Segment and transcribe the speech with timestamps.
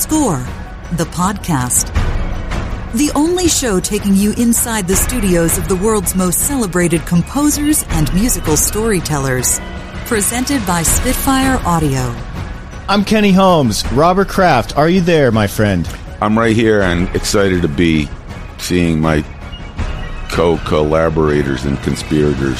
[0.00, 0.38] Score,
[0.92, 1.92] the podcast.
[2.94, 8.10] The only show taking you inside the studios of the world's most celebrated composers and
[8.14, 9.60] musical storytellers.
[10.06, 12.16] Presented by Spitfire Audio.
[12.88, 13.86] I'm Kenny Holmes.
[13.92, 15.86] Robert Kraft, are you there, my friend?
[16.22, 18.08] I'm right here and excited to be
[18.56, 19.22] seeing my
[20.30, 22.58] co-collaborators and conspirators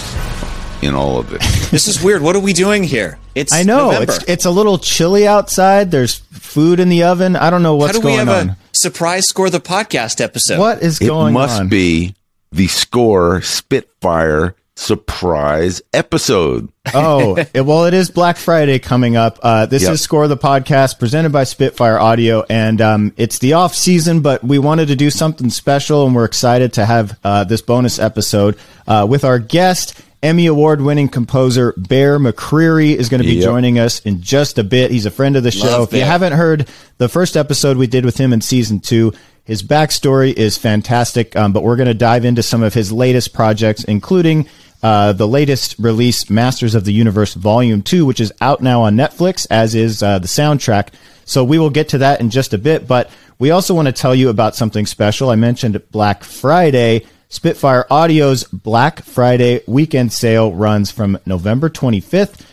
[0.83, 1.71] in all of this.
[1.71, 2.23] this is weird.
[2.23, 3.19] What are we doing here?
[3.35, 4.13] It's I know November.
[4.15, 5.91] it's it's a little chilly outside.
[5.91, 7.37] There's food in the oven.
[7.37, 8.51] I don't know what's How do we going have on.
[8.51, 10.59] A surprise score the podcast episode.
[10.59, 11.43] What is it going on?
[11.43, 12.15] It must be
[12.53, 16.69] the score Spitfire surprise episode.
[16.95, 19.39] oh, it- well, it is Black Friday coming up.
[19.43, 19.93] Uh, this Yep.
[19.93, 24.43] is Score the Podcast presented by Spitfire Audio, and um, it's the off season, but
[24.43, 28.57] we wanted to do something special, and we're excited to have uh, this bonus episode
[28.87, 30.01] uh, with our guest.
[30.23, 33.45] Emmy Award winning composer Bear McCreary is going to be Yep.
[33.45, 34.91] joining us in just a bit.
[34.91, 35.67] He's a friend of the show.
[35.67, 36.07] Love if you Bear.
[36.07, 39.13] haven't heard the first episode we did with him in season two,
[39.45, 43.33] his backstory is fantastic, um, but we're going to dive into some of his latest
[43.33, 44.47] projects, including
[44.83, 48.97] uh, the latest release, Masters of the Universe Volume 2, which is out now on
[48.97, 50.89] Netflix, as is uh, the soundtrack.
[51.25, 53.93] So we will get to that in just a bit, but we also want to
[53.93, 55.31] tell you about something special.
[55.31, 57.07] I mentioned Black Friday.
[57.31, 62.45] Spitfire Audio's Black Friday weekend sale runs from November 25th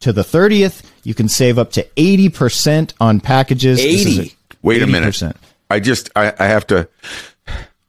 [0.00, 0.82] to the 30th.
[1.04, 3.78] You can save up to 80% on packages.
[3.78, 4.36] This is 80?
[4.62, 5.36] Wait a minute.
[5.70, 6.88] I just I, I have to.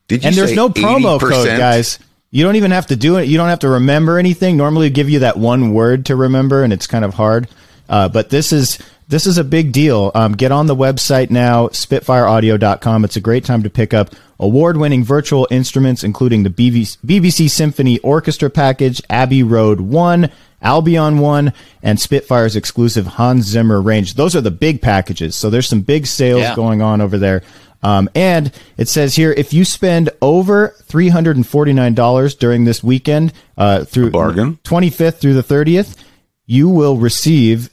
[0.07, 1.29] Did you And there's no promo 80%?
[1.29, 1.97] code, guys.
[2.29, 3.27] You don't even have to do it.
[3.27, 4.57] You don't have to remember anything.
[4.57, 7.47] Normally, give you that one word to remember, and it's kind of hard.
[7.87, 10.11] Uh, but this is this is a big deal.
[10.15, 13.05] Um, get on the website now, spitfireaudio.com.
[13.05, 17.99] It's a great time to pick up award-winning virtual instruments, including the BBC, BBC Symphony
[17.99, 20.31] Orchestra package, Abbey Road One,
[20.61, 24.15] Albion One, and Spitfire's exclusive Hans Zimmer range.
[24.15, 25.35] Those are the big packages.
[25.35, 26.55] So there's some big sales Yeah.
[26.55, 27.43] going on over there.
[27.81, 32.33] Um, and it says here if you spend over three hundred and forty nine dollars
[32.33, 34.57] during this weekend, uh, through bargain.
[34.63, 35.97] twenty fifth through the thirtieth,
[36.45, 37.69] you will receive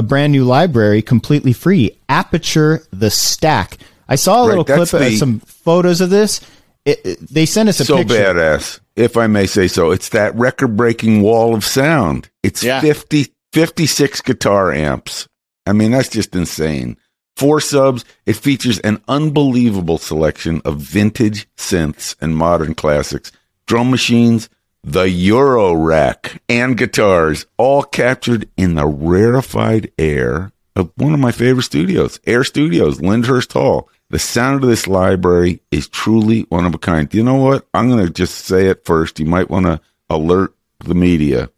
[0.00, 1.92] a brand new library completely free.
[2.08, 3.76] Aperture the Stack.
[4.08, 6.40] I saw a Right, little clip, that's of the- some photos of this.
[6.86, 8.14] It, it- they sent us a so picture.
[8.14, 9.90] badass, if I may say so.
[9.90, 12.30] It's that record breaking wall of sound.
[12.42, 12.80] It's Yeah.
[12.80, 15.28] 50, 56 guitar amps.
[15.66, 16.96] I mean, that's just insane.
[17.36, 18.04] Four subs.
[18.26, 23.30] It features an unbelievable selection of vintage synths and modern classics,
[23.66, 24.48] drum machines,
[24.82, 31.32] the Euro rack, and guitars, all captured in the rarefied air of one of my
[31.32, 33.88] favorite studios, Air Studios, Lyndhurst Hall.
[34.08, 37.12] The sound of this library is truly one of a kind.
[37.14, 37.66] You know what?
[37.74, 39.20] I'm going to just say it first.
[39.20, 41.50] You might want to alert the media.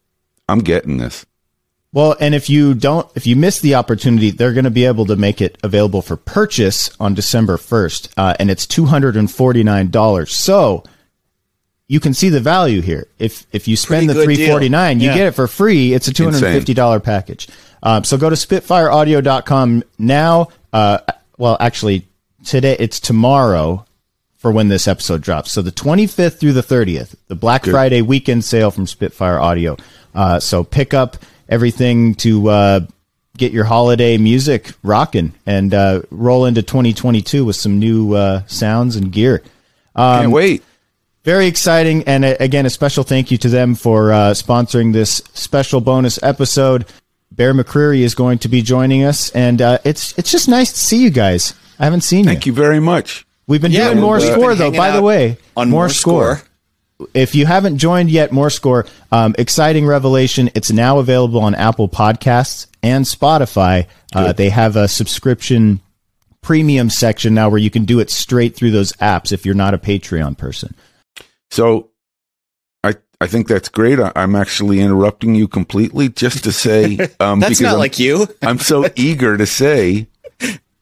[0.49, 1.25] I'm getting this.
[1.94, 5.06] Well, and if you don't, if you miss the opportunity, they're going to be able
[5.06, 10.28] to make it available for purchase on December 1st, uh, and it's $249.
[10.28, 10.84] So
[11.92, 13.06] you can see the value here.
[13.19, 14.56] If, if you spend the Pretty good deal.
[14.56, 15.14] 349 you Yeah.
[15.14, 15.92] get it for free.
[15.92, 17.48] It's a $250 package.
[17.82, 20.48] Um, so go to spitfireaudio.com now.
[20.72, 21.00] Uh,
[21.36, 22.06] well, actually
[22.47, 23.84] today, it's tomorrow
[24.38, 25.53] for when this episode drops.
[25.53, 29.76] So the 25th through the 30th, the Black Friday weekend sale from Spitfire Audio.
[30.14, 32.80] Uh, so pick up everything to uh,
[33.36, 38.97] get your holiday music rocking and uh, roll into 2022 with some new uh, sounds
[38.97, 39.42] and gear.
[39.94, 40.62] Can't wait.
[41.25, 42.03] Very exciting.
[42.05, 46.21] And uh, again, a special thank you to them for uh, sponsoring this special bonus
[46.22, 46.87] episode.
[47.31, 50.78] Bear McCreary is going to be joining us, and uh, it's it's just nice to
[50.78, 51.55] see you guys.
[51.78, 52.53] I haven't seen Thank you.
[52.53, 53.27] Thank you very much.
[53.47, 54.71] We've been Yeah, doing more score though.
[54.71, 56.43] By the way, on More Score.
[57.15, 58.87] If you haven't joined yet, more score.
[59.10, 60.50] Um, exciting revelation!
[60.54, 63.87] It's now available on Apple Podcasts and Spotify.
[64.15, 65.81] Uh, they have a subscription
[66.43, 69.75] premium section now where you can do it straight through those apps if you're not
[69.75, 70.75] a Patreon person.
[71.52, 71.90] So
[72.82, 74.00] I I think that's great.
[74.00, 77.98] I, I'm actually interrupting you completely just to say um, That's because not I'm, like
[77.98, 78.26] you.
[78.42, 80.06] I'm so eager to say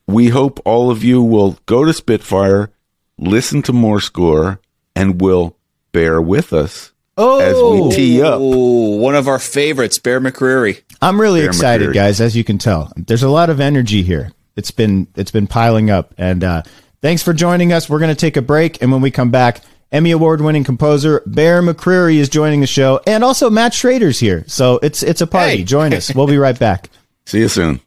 [0.06, 2.70] we hope all of you will go to Spitfire,
[3.18, 4.60] listen to more score,
[4.94, 5.56] and will
[5.90, 8.40] bear with us as we tee up.
[8.40, 10.82] One of our favorites, Bear McCreary.
[11.02, 11.94] I'm really Bear excited, McCreary.
[11.94, 12.20] guys.
[12.20, 14.30] As you can tell, there's a lot of energy here.
[14.54, 16.62] It's been it's been piling up, and uh,
[17.02, 17.90] thanks for joining us.
[17.90, 19.62] We're going to take a break, and when we come back,
[19.92, 24.44] Emmy award winning composer Bear McCreary is joining the show, and also Matt Schrader's here.
[24.46, 25.58] So it's it's a party.
[25.58, 25.64] Hey.
[25.64, 26.14] Join us.
[26.14, 26.90] We'll be right back.
[27.26, 27.80] See you soon.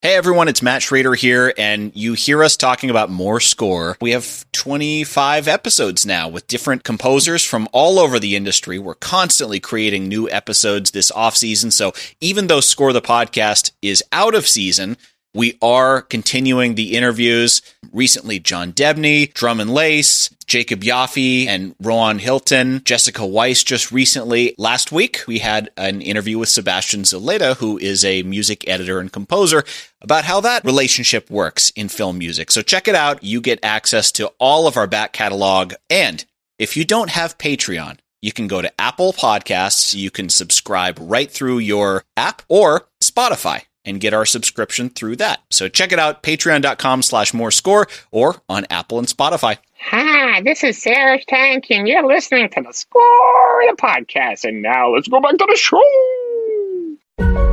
[0.00, 3.96] Hey everyone, it's Matt Schrader here, and you hear us talking about more score.
[4.00, 8.80] We have 25 episodes now with different composers from all over the industry.
[8.80, 11.70] We're constantly creating new episodes this off season.
[11.70, 14.96] So even though Score the Podcast is out of season,
[15.34, 17.62] We are continuing the interviews.
[17.90, 24.54] Recently, John Debney, Drummond Lace, Jacob Yaffe, and Rowan Hilton, Jessica Weiss just recently.
[24.58, 29.10] Last week, we had an interview with Sebastian Zuleta, who is a music editor and
[29.10, 29.64] composer,
[30.02, 32.50] about how that relationship works in film music.
[32.50, 33.24] So check it out.
[33.24, 35.72] You get access to all of our back catalog.
[35.88, 36.26] And
[36.58, 39.94] if you don't have Patreon, you can go to Apple Podcasts.
[39.94, 45.40] You can subscribe right through your app or Spotify and get our subscription through that.
[45.50, 49.58] So check it out, patreon.com slash more score or on Apple and Spotify.
[49.80, 54.44] Hi, this is Sarah Tank, and you're listening to the Score the podcast.
[54.44, 57.51] And now let's go back to the show.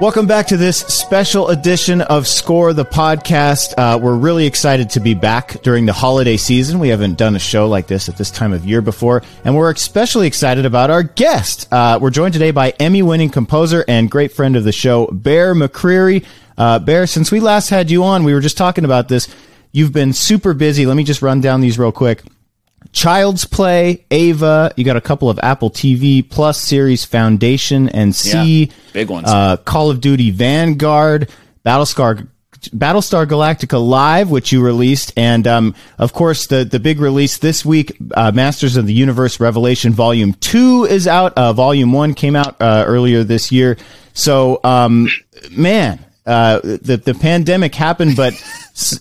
[0.00, 3.74] Welcome back to this special edition of Score the Podcast.
[3.76, 6.78] Uh, we're really excited to be back during the holiday season.
[6.78, 9.70] We haven't done a show like this at this time of year before, and we're
[9.70, 11.70] especially excited about our guest.
[11.70, 15.54] Uh, we're joined today by Emmy winning composer and great friend of the show, Bear
[15.54, 16.24] McCreary.
[16.56, 19.28] Uh, Bear, since we last had you on, we were just talking about this.
[19.70, 20.86] You've been super busy.
[20.86, 22.22] Let me just run down these real quick.
[22.92, 24.72] Child's Play, Ava.
[24.76, 28.64] You got a couple of Apple TV Plus series, Foundation and See.
[28.64, 29.28] Yeah, big ones.
[29.28, 31.30] Uh, Call of Duty Vanguard,
[31.64, 32.28] Battlestar.
[32.60, 37.64] Battlestar Galactica Live, which you released, and um, of course the the big release this
[37.64, 41.32] week, uh, Masters of the Universe Revelation Volume Two is out.
[41.38, 43.78] Uh, Volume One came out uh, earlier this year.
[44.12, 45.08] So, um,
[45.50, 48.34] man, uh, the the pandemic happened, but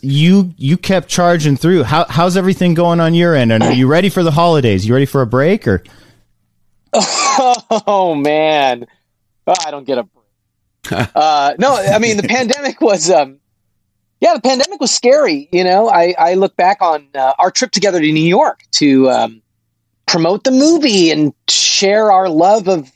[0.01, 1.83] you you kept charging through.
[1.83, 3.51] How how's everything going on your end?
[3.51, 4.87] And are you ready for the holidays?
[4.87, 5.83] You ready for a break or?
[7.85, 8.87] Oh man,
[9.47, 11.09] oh, I don't get a break.
[11.15, 13.09] uh, no, I mean the pandemic was.
[13.09, 13.39] Um,
[14.21, 15.47] yeah, the pandemic was scary.
[15.51, 19.09] You know, I, I look back on uh, our trip together to New York to
[19.09, 19.41] um,
[20.07, 22.91] promote the movie and share our love of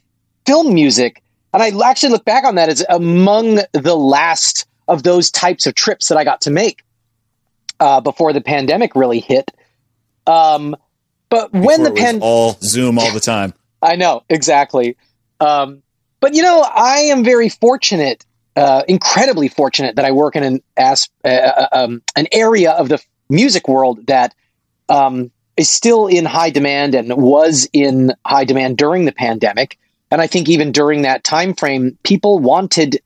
[0.45, 1.22] film music.
[1.53, 5.75] And I actually look back on that as among the last of those types of
[5.75, 6.83] trips that I got to make
[7.79, 9.51] uh, before the pandemic really hit.
[10.25, 10.75] Um,
[11.29, 13.53] but Before when the pandemic, all Zoom all the time.
[13.81, 14.97] I know exactly.
[15.39, 15.83] Um,
[16.19, 20.63] but you know, I am very fortunate, uh, incredibly fortunate that I work in an
[20.77, 24.33] as uh, uh, um, an area of the music world that
[24.89, 29.77] um, is still in high demand and was in high demand during the pandemic.
[30.13, 33.01] And I think even during that time frame, people wanted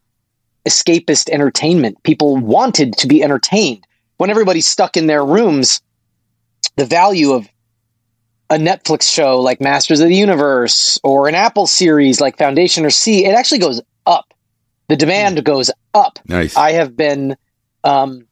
[0.68, 2.04] escapist entertainment.
[2.04, 3.88] People wanted to be entertained.
[4.18, 5.80] When everybody's stuck in their rooms,
[6.76, 7.48] the value of
[8.50, 12.90] a Netflix show like Masters of the Universe or an Apple series like Foundation or
[12.90, 14.34] See, it actually goes up.
[14.90, 16.20] The demand goes up.
[16.28, 16.58] Nice.
[16.58, 17.38] I have been
[17.86, 18.28] um,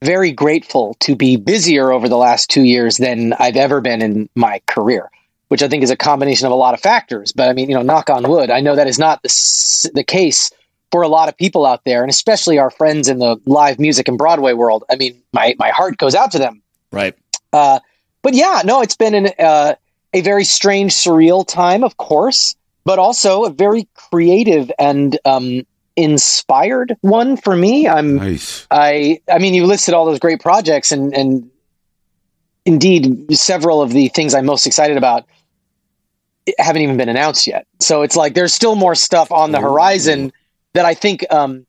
[0.00, 4.30] very grateful to be busier over the last two years than I've ever been in
[4.34, 5.10] my career,
[5.54, 7.30] which I think is a combination of a lot of factors.
[7.30, 10.02] But I mean, you know, knock on wood, I know that is not the, the
[10.02, 10.50] case
[10.90, 14.08] for a lot of people out there, and especially our friends in the live music
[14.08, 14.82] and Broadway world.
[14.90, 16.60] I mean, my, my heart goes out to them.
[16.90, 17.16] Right.
[17.52, 17.78] Uh,
[18.22, 19.76] but yeah, no, it's been an, uh,
[20.12, 25.64] a very strange, surreal time, of course, but also a very creative and um,
[25.94, 27.86] inspired one for me.
[27.86, 28.66] I'm, nice.
[28.72, 31.48] I, I mean, you listed all those great projects, and and
[32.64, 35.26] indeed, several of the things I'm most excited about
[36.58, 37.66] haven't even been announced yet.
[37.80, 40.32] So it's like there's still more stuff on the horizon
[40.74, 41.66] that I think um,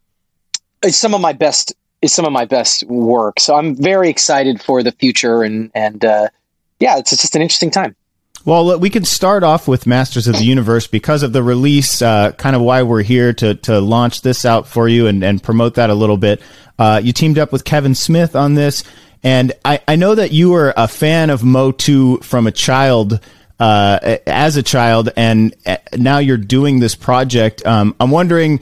[0.84, 3.40] is some of my best is some of my best work.
[3.40, 6.30] So I'm very excited for the future, and and uh,
[6.80, 7.96] yeah, it's just an interesting time.
[8.46, 12.32] Well, we can start off with Masters of the Universe because of the release, uh,
[12.34, 15.76] kind of why we're here to, to launch this out for you and, and promote
[15.76, 16.44] that a little bit.
[16.78, 18.84] Uh, you teamed up with Kevin Smith on this,
[19.24, 23.20] and I, I know that you were a fan of Motu from a child,
[23.60, 27.66] uh, as a child, and uh, now you're doing this project.
[27.66, 28.60] Um, I'm wondering,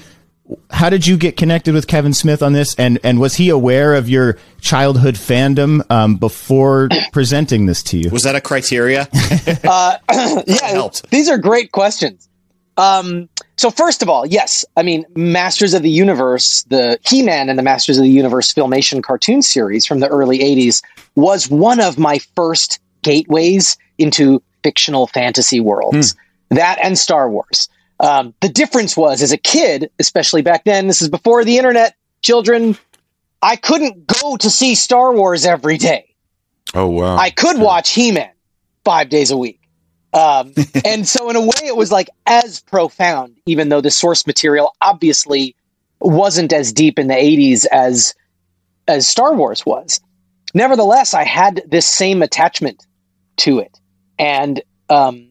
[0.70, 3.96] how did you get connected with Kevin Smith on this, and, and was he aware
[3.96, 8.10] of your childhood fandom um, before presenting this to you?
[8.10, 9.08] Was that a criteria?
[9.64, 9.98] Uh,
[10.46, 11.10] yeah, helped.
[11.10, 12.28] these are great questions.
[12.78, 17.58] Um, so first of all, yes, I mean, Masters of the Universe, the He-Man and
[17.58, 20.82] the Masters of the Universe filmation cartoon series from the early '80s
[21.16, 26.16] was one of my first gateways into fictional fantasy worlds.
[26.50, 27.70] That and Star Wars.
[28.00, 31.96] Um, the difference was, as a kid, especially back then, this is before the internet,
[32.22, 32.78] children,
[33.42, 36.14] I couldn't go to see Star Wars every day.
[36.74, 37.18] Oh wow.
[37.18, 38.32] I could watch He Man
[38.84, 39.60] five days a week.
[40.14, 40.54] Um,
[40.86, 44.76] and so, in a way, it was like as profound, even though the source material
[44.82, 45.56] obviously
[46.00, 48.14] wasn't as deep in the 80s as
[48.88, 50.02] as Star Wars was.
[50.54, 52.86] Nevertheless, I had this same attachment
[53.38, 53.80] to it.
[54.18, 55.30] And um,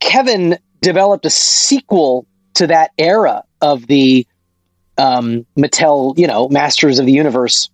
[0.00, 4.26] Kevin developed a sequel to that era of the
[4.98, 7.70] um, Mattel, you know, Masters of the Universe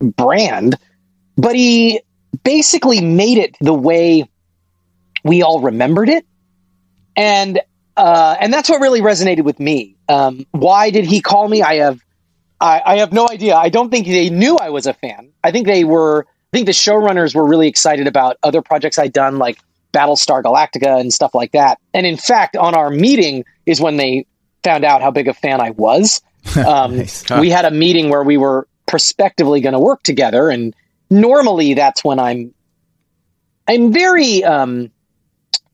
[0.00, 0.76] brand,
[1.36, 2.00] but he
[2.44, 4.28] basically made it the way
[5.24, 6.24] we all remembered it,
[7.16, 7.60] and
[7.96, 9.96] uh, and that's what really resonated with me.
[10.08, 11.62] Um, why did he call me?
[11.62, 12.00] I have
[12.60, 13.56] I, I have no idea.
[13.56, 15.30] I don't think they knew I was a fan.
[15.42, 16.26] I think they were.
[16.52, 19.58] I think the showrunners were really excited about other projects I'd done, like
[19.92, 21.78] Battlestar Galactica and stuff like that.
[21.94, 24.26] And in fact, on our meeting is when they
[24.62, 26.20] found out how big a fan I was.
[26.56, 27.28] Um, Nice.
[27.30, 30.74] We had a meeting where we were prospectively going to work together, and
[31.10, 32.54] normally that's when I'm
[33.66, 34.90] I'm very um,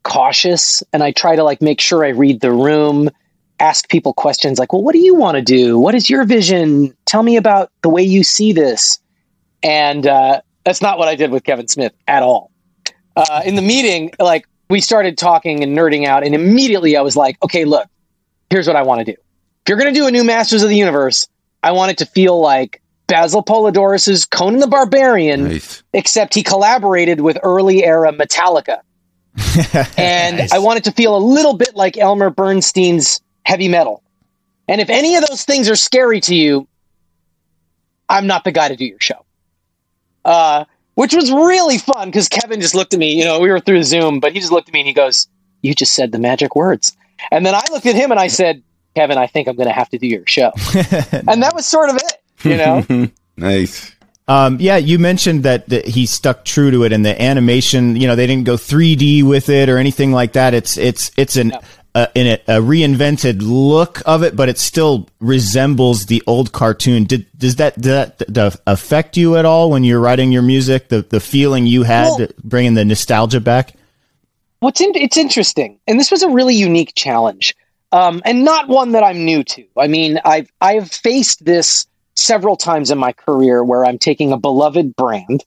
[0.02, 3.08] cautious, and I try to like make sure I read the room,
[3.60, 5.78] ask people questions like, "Well, what do you want to do?
[5.78, 6.96] What is your vision?
[7.04, 8.98] Tell me about the way you see this."
[9.62, 12.50] And uh, that's not what I did with Kevin Smith at all.
[13.16, 17.16] Uh, in the meeting, like we started talking and nerding out, and immediately I was
[17.16, 17.86] like, "Okay, look,
[18.50, 19.12] here's what I want to do.
[19.12, 21.28] If you're going to do a new Masters of the Universe,
[21.62, 25.82] I want it to feel like Basil Poledouris's Conan the Barbarian, Nice.
[25.92, 28.80] except he collaborated with early era Metallica.
[29.96, 30.52] and Nice.
[30.52, 34.02] I want it to feel a little bit like Elmer Bernstein's heavy metal.
[34.68, 36.66] And if any of those things are scary to you,
[38.08, 39.24] I'm not the guy to do your show.
[40.24, 40.64] Uh,
[40.94, 43.18] which was really fun because Kevin just looked at me.
[43.18, 45.28] You know, we were through Zoom, but he just looked at me and he goes,
[45.62, 46.96] You just said the magic words.
[47.30, 48.62] And then I looked at him and I said,
[48.94, 50.52] Kevin, I think I'm going to have to do your show.
[50.74, 53.08] and that was sort of it, you know?
[53.36, 53.92] Nice.
[54.26, 58.06] Um, yeah, you mentioned that, that he stuck true to it, and the animation, you
[58.06, 60.54] know, they didn't go 3D with it or anything like that.
[60.54, 61.52] It's it's it's an
[61.94, 67.04] uh, in a, a reinvented look of it, but it still resembles the old cartoon.
[67.04, 70.88] Did does that does that, that affect you at all when you're writing your music?
[70.88, 73.74] The the feeling you had Well- bringing the nostalgia back.
[74.60, 77.54] What's in, it's interesting, and this was a really unique challenge,
[77.92, 79.64] um, and not one that I'm new to.
[79.76, 84.38] I mean, I've I've faced this several times in my career where I'm taking a
[84.38, 85.44] beloved brand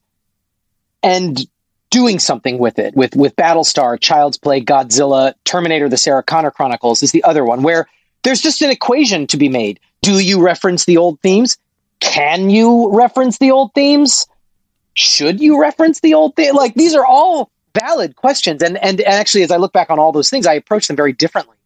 [1.02, 1.44] and
[1.90, 2.94] doing something with it.
[2.94, 7.62] With with Battlestar, Child's Play, Godzilla, Terminator: The Sarah Connor Chronicles is the other one
[7.62, 7.88] where
[8.22, 9.80] there's just an equation to be made.
[10.02, 11.58] Do you reference the old themes?
[12.00, 14.26] Can you reference the old themes?
[14.94, 16.54] Should you reference the old thing?
[16.54, 20.12] Like these are all valid questions, and and actually, as I look back on all
[20.12, 21.56] those things, I approach them very differently.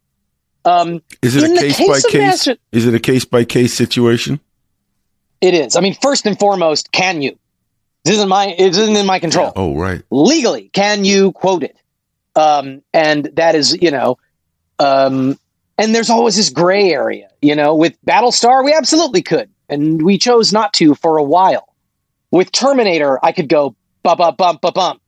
[0.64, 2.21] Um, Is it a case, case by case?
[2.21, 4.41] Master- Is it a case by case situation?
[5.41, 5.75] it is.
[5.75, 7.37] I mean, first and foremost, can you?
[8.04, 8.47] This isn't my.
[8.49, 9.52] It isn't in my control.
[9.54, 10.02] Oh, right.
[10.11, 11.76] legally can you quote it
[12.35, 14.16] um and that is you know
[14.78, 15.38] um
[15.76, 20.16] and there's always this gray area you know with battlestar we absolutely could and we
[20.16, 21.68] chose not to for a while
[22.30, 25.02] with terminator i could go bump bump bump bump bump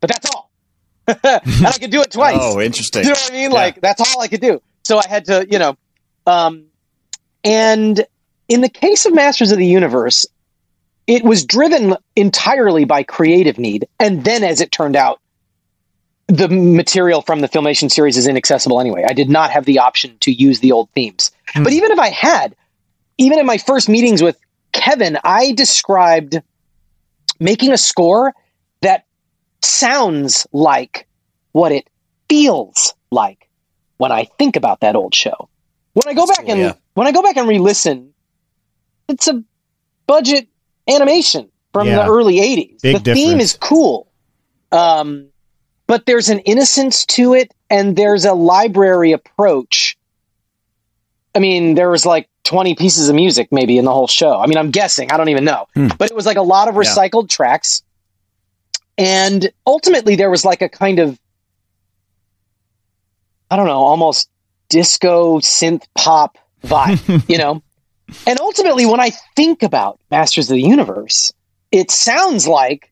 [0.00, 0.50] but that's all
[1.08, 3.02] and i could do it twice Oh, interesting.
[3.02, 3.50] you know what I mean?
[3.50, 4.62] Like that's all I could do.
[4.84, 5.76] So I had to, you know,
[6.26, 6.66] um,
[7.44, 8.06] and
[8.48, 10.26] in the case of Masters of the Universe,
[11.08, 15.20] it was driven entirely by creative need, and then as it turned out,
[16.26, 19.04] the material from the filmation series is inaccessible anyway.
[19.08, 21.64] I did not have the option to use the old themes, hmm.
[21.64, 22.54] but even if I had,
[23.16, 24.38] even in my first meetings with
[24.72, 26.42] Kevin, I described
[27.40, 28.34] making a score
[28.82, 29.06] that
[29.62, 31.08] sounds like
[31.52, 31.88] what it
[32.28, 33.48] feels like
[33.96, 35.48] when I think about that old show.
[35.94, 36.72] When I go back and yeah.
[36.92, 38.12] when I go back and re-listen,
[39.08, 39.42] it's a
[40.06, 40.48] budget
[40.88, 41.96] animation from Yeah.
[42.04, 42.80] the early '80s.
[42.82, 44.08] Big the theme is cool,
[44.72, 45.28] um,
[45.86, 49.96] but there's an innocence to it, and there's a library approach.
[51.34, 54.40] I mean, there was like 20 pieces of music maybe in the whole show.
[54.40, 55.12] I mean, I'm guessing.
[55.12, 55.88] I don't even know, Hmm.
[55.98, 56.80] but it was like a lot of Yeah.
[56.82, 57.82] recycled tracks,
[58.96, 61.18] and ultimately there was like a kind of
[63.50, 64.28] I don't know, almost
[64.68, 67.62] disco synth pop vibe, you know?
[68.26, 71.32] And ultimately, when I think about Masters of the Universe,
[71.70, 72.90] it sounds like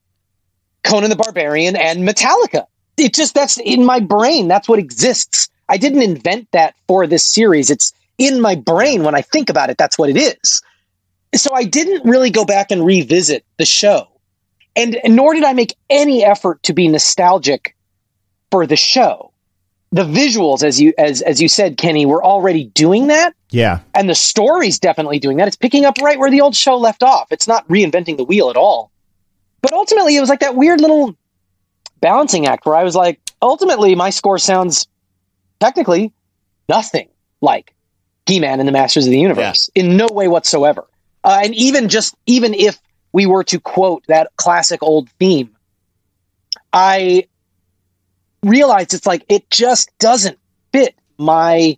[0.84, 2.66] Conan the Barbarian and Metallica.
[2.96, 4.48] It just, that's in my brain.
[4.48, 5.48] That's what exists.
[5.68, 7.70] I didn't invent that for this series.
[7.70, 9.78] It's in my brain when I think about it.
[9.78, 10.62] That's what it is.
[11.34, 14.08] So I didn't really go back and revisit the show.
[14.74, 17.74] And, nor did I make any effort to be nostalgic
[18.50, 19.32] for the show
[19.92, 24.08] the visuals as you as as you said kenny were already doing that Yeah, and
[24.08, 25.48] the story's definitely doing that.
[25.48, 27.28] It's picking up right where the old show left off.
[27.30, 28.90] It's not reinventing the wheel at all.
[29.62, 31.16] But ultimately it was like that weird little
[32.00, 34.86] balancing act where i was like ultimately my score sounds
[35.60, 36.12] technically
[36.68, 37.08] nothing
[37.40, 37.74] like
[38.26, 40.86] he-man and the masters of the universe in no way whatsoever.
[41.24, 42.78] Uh, and even just even if
[43.12, 45.56] we were to quote that classic old theme
[46.72, 47.26] i
[48.42, 50.38] realized it's like it just doesn't
[50.72, 51.76] fit my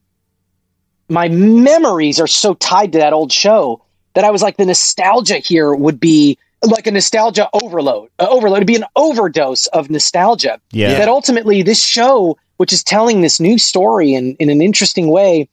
[1.09, 3.83] my memories are so tied to that old show
[4.15, 8.11] that I was like, the nostalgia here would be like a nostalgia overload.
[8.19, 10.61] Uh, overload would be an overdose of nostalgia.
[10.73, 10.99] Yeah.
[10.99, 15.49] That ultimately, this show, which is telling this new story in in an interesting way,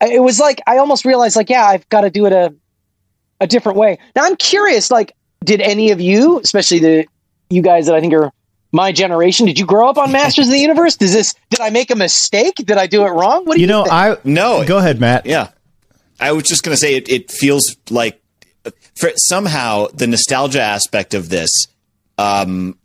[0.00, 2.54] it was like I almost realized, like, yeah, I've got to do it a
[3.40, 3.98] a different way.
[4.14, 7.06] Now I'm curious, like, did any of you, especially the
[7.48, 8.30] you guys that I think are
[8.72, 10.96] my generation, did you grow up on Masters of the Universe?
[10.96, 12.54] Does this did I make a mistake?
[12.56, 13.44] Did I do it wrong?
[13.44, 13.92] What do You you, know, think?
[13.92, 14.64] I No.
[14.64, 15.26] Go ahead, Matt.
[15.26, 15.48] Yeah.
[16.18, 18.20] I was just going to say it, it feels like
[18.94, 21.50] for, somehow the nostalgia aspect of this
[22.18, 22.78] um,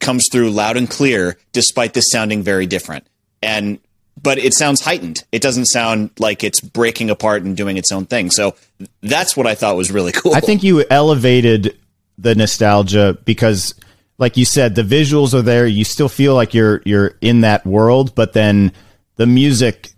[0.00, 3.06] comes through loud and clear, despite this sounding very different.
[3.42, 3.78] And
[4.22, 5.24] but it sounds heightened.
[5.30, 8.30] It doesn't sound like it's breaking apart and doing its own thing.
[8.30, 8.54] So
[9.02, 10.34] that's what I thought was really cool.
[10.34, 11.78] I think you elevated
[12.16, 13.74] the nostalgia because
[14.18, 15.66] like you said the visuals are there.
[15.66, 18.72] You still feel like you're you're in that world but then
[19.16, 19.90] the music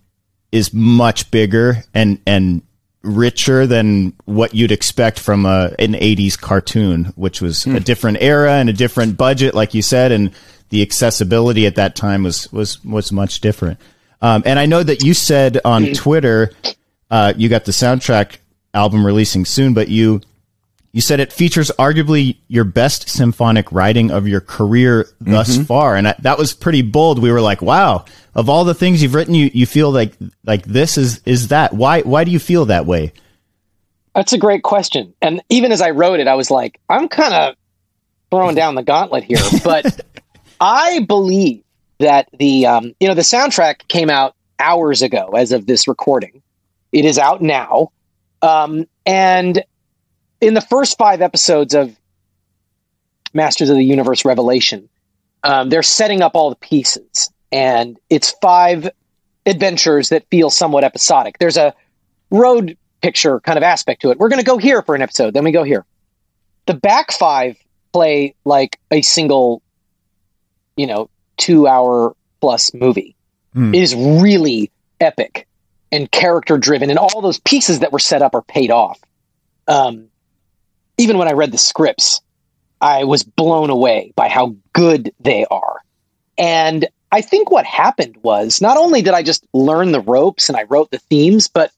[0.53, 2.63] is much bigger and and
[3.03, 8.55] richer than what you'd expect from a an 80s cartoon which was a different era
[8.55, 10.35] and a different budget like you said and
[10.71, 13.79] the accessibility at that time was was was much different.
[14.21, 16.51] Um, and I know that you said on Twitter
[17.11, 18.39] uh, you got the soundtrack
[18.75, 20.21] album releasing soon but you
[20.93, 26.09] you said it features arguably your best symphonic writing of your career thus far, and
[26.09, 27.19] I, that was pretty bold.
[27.19, 30.15] We were like, "Wow!" Of all the things you've written, you, you feel like
[30.45, 31.75] like this is is that.
[31.75, 33.13] Why why do you feel that way?
[34.15, 35.15] That's a great question.
[35.21, 37.55] And even as I wrote it, I was like, I'm kind of
[38.31, 39.39] throwing down the gauntlet here.
[39.65, 40.01] But
[40.61, 41.63] I believe
[41.99, 46.43] that the um, you know the soundtrack came out hours ago as of this recording.
[46.93, 47.93] It is out now,
[48.41, 49.63] um, and
[50.41, 51.97] in the first five episodes of
[53.35, 54.89] Masters of the Universe Revelation,
[55.43, 58.91] um, they're setting up all the pieces, and it's five
[59.47, 61.39] adventures that feel somewhat episodic.
[61.39, 61.75] There's a
[62.31, 64.19] road picture kind of aspect to it.
[64.19, 65.85] We're going to go here for an episode, then we go here.
[66.67, 67.57] The back five
[67.93, 69.63] play like a single,
[70.77, 73.17] you know, two hour plus movie.
[73.55, 73.75] Hmm.
[73.75, 74.71] It is really
[75.01, 75.47] epic
[75.91, 79.01] and character driven, and all those pieces that were set up are paid off.
[79.67, 80.09] Um,
[80.99, 82.21] even when I read the scripts,
[82.81, 85.83] I was blown away by how good they are.
[86.37, 90.57] And I think what happened was not only did I just learn the ropes and
[90.57, 91.73] I wrote the themes, but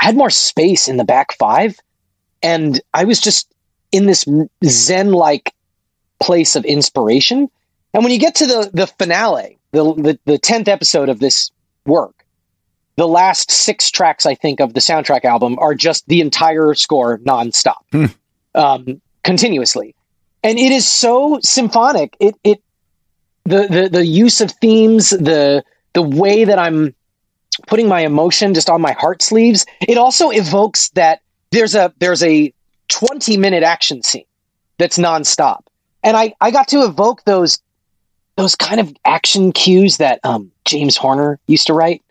[0.00, 1.78] I had more space in the back five.
[2.42, 3.50] And I was just
[3.90, 4.24] in this
[4.64, 5.54] Zen like
[6.20, 7.48] place of inspiration.
[7.94, 11.50] And when you get to the, the finale, the, the, the 10th episode of this
[11.86, 12.24] work,
[12.96, 17.18] the last six tracks, I think, of the soundtrack album are just the entire score
[17.18, 18.06] nonstop, hmm.
[18.56, 19.94] Um, continuously.
[20.42, 22.16] And it is so symphonic.
[22.20, 22.62] It, it,
[23.44, 26.94] the, the, the use of themes, the, the way that I'm
[27.66, 29.66] putting my emotion just on my heart sleeves.
[29.80, 32.52] It also evokes that there's a there's a
[32.88, 34.24] 20 minute action scene
[34.78, 35.60] that's nonstop.
[36.02, 37.60] And I, I got to evoke those
[38.36, 42.02] those kind of action cues that um, James Horner used to write.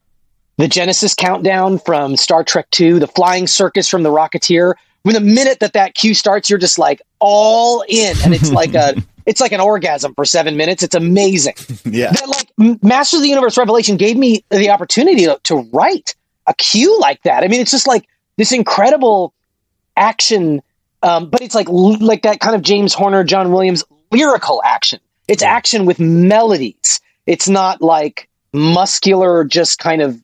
[0.57, 4.73] The Genesis countdown from Star Trek II, the flying circus from The Rocketeer.
[5.05, 8.73] When the minute that that cue starts, you're just like all in, and it's like
[8.73, 8.95] a
[9.27, 10.81] it's like an orgasm for seven minutes.
[10.81, 11.53] It's amazing
[11.85, 12.11] yeah.
[12.11, 16.15] that like Master of the Universe Revelation gave me the opportunity to, to write
[16.47, 17.43] a cue like that.
[17.43, 19.31] I mean, it's just like this incredible
[19.95, 20.63] action,
[21.03, 24.99] um, but it's like like that kind of James Horner, John Williams lyrical action.
[25.27, 26.99] It's action with melodies.
[27.27, 30.19] It's not like muscular, just kind of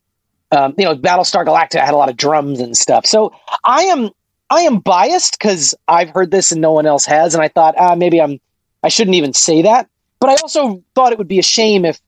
[0.51, 0.95] um, you know.
[0.95, 3.05] Battlestar Galactica had a lot of drums and stuff.
[3.05, 3.31] So
[3.63, 4.09] I am
[4.51, 7.75] I am biased because I've heard this and no one else has, and I thought
[7.77, 8.39] ah maybe I'm
[8.83, 9.87] I shouldn't even say that.
[10.19, 11.99] But I also thought it would be a shame if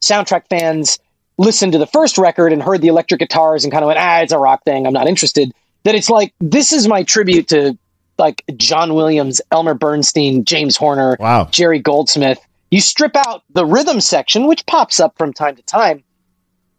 [0.00, 0.98] soundtrack fans
[1.38, 4.20] listened to the first record and heard the electric guitars and kind of went, ah,
[4.20, 4.86] it's a rock thing.
[4.86, 5.52] I'm not interested.
[5.84, 7.76] That it's like, this is my tribute to
[8.18, 11.48] like John Williams, Elmer Bernstein, James Horner, Wow.
[11.50, 12.38] Jerry Goldsmith.
[12.70, 16.02] You strip out the rhythm section, which pops up from time to time.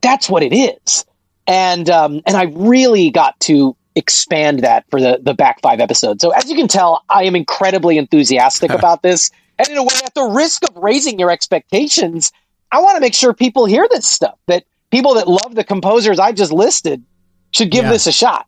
[0.01, 1.05] That's what it is.
[1.47, 6.21] And, um, and I really got to expand that for the, the back five episodes.
[6.21, 9.31] So as you can tell, I am incredibly enthusiastic about this.
[9.57, 12.31] And in a way, at the risk of raising your expectations,
[12.71, 14.37] I want to make sure people hear this stuff.
[14.47, 17.03] That people that love the composers I just listed
[17.51, 17.91] should give Yeah.
[17.91, 18.47] this a shot.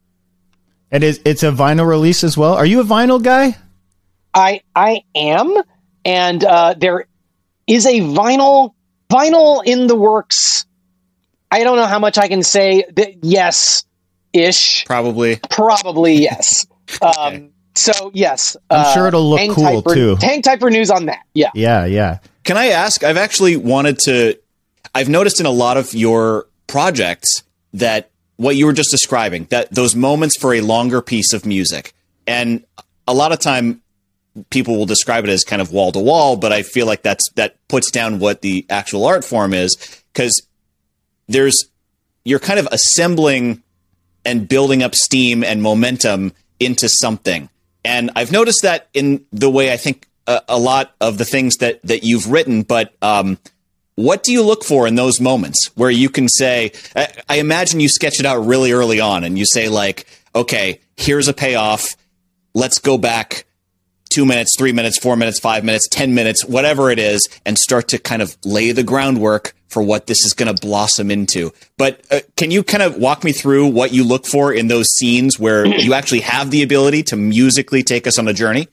[0.92, 2.54] And it's, it's a vinyl release as well.
[2.54, 3.56] Are you a vinyl guy?
[4.34, 5.56] I I am,
[6.06, 7.08] and uh, there
[7.66, 8.74] is a vinyl
[9.10, 10.66] vinyl in the works.
[11.50, 12.84] I don't know how much I can say.
[12.96, 13.84] That yes,
[14.34, 15.40] ish, Probably.
[15.50, 16.66] probably yes.
[17.02, 20.16] Um, so yes, I'm sure it'll look hang cool, tight too.
[20.22, 21.20] Hang tight for news on that.
[21.34, 21.52] Yeah.
[21.54, 22.20] Yeah, yeah.
[22.44, 23.04] Can I ask?
[23.04, 24.40] I've actually wanted to.
[24.96, 29.70] I've noticed in a lot of your projects that what you were just describing that
[29.70, 31.94] those moments for a longer piece of music,
[32.26, 32.66] and
[33.08, 33.82] a lot of time
[34.50, 37.30] people will describe it as kind of wall to wall, but I feel like that's
[37.36, 39.76] that puts down what the actual art form is
[40.14, 40.42] because
[41.28, 41.66] there's
[42.24, 43.62] you're kind of assembling
[44.28, 47.50] and building up steam and momentum into something.
[47.84, 51.56] And I've noticed that in the way I think a, a lot of the things
[51.58, 53.40] that that you've written, but um,
[53.96, 57.80] what do you look for in those moments where you can say, I, I imagine
[57.80, 61.96] you sketch it out really early on and you say like, okay, here's a payoff.
[62.54, 63.47] Let's go back
[64.18, 67.88] two minutes, three minutes, four minutes, five minutes, 10 minutes, whatever it is, and start
[67.88, 71.54] to kind of lay the groundwork for what this is going to blossom into.
[71.78, 74.88] But uh, can you kind of walk me through what you look for in those
[74.90, 78.68] scenes where you actually have the ability to musically take us on a journey?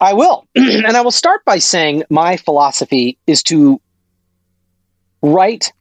[0.00, 0.48] I will.
[0.54, 3.82] and I will start by saying my philosophy is to
[5.20, 5.74] write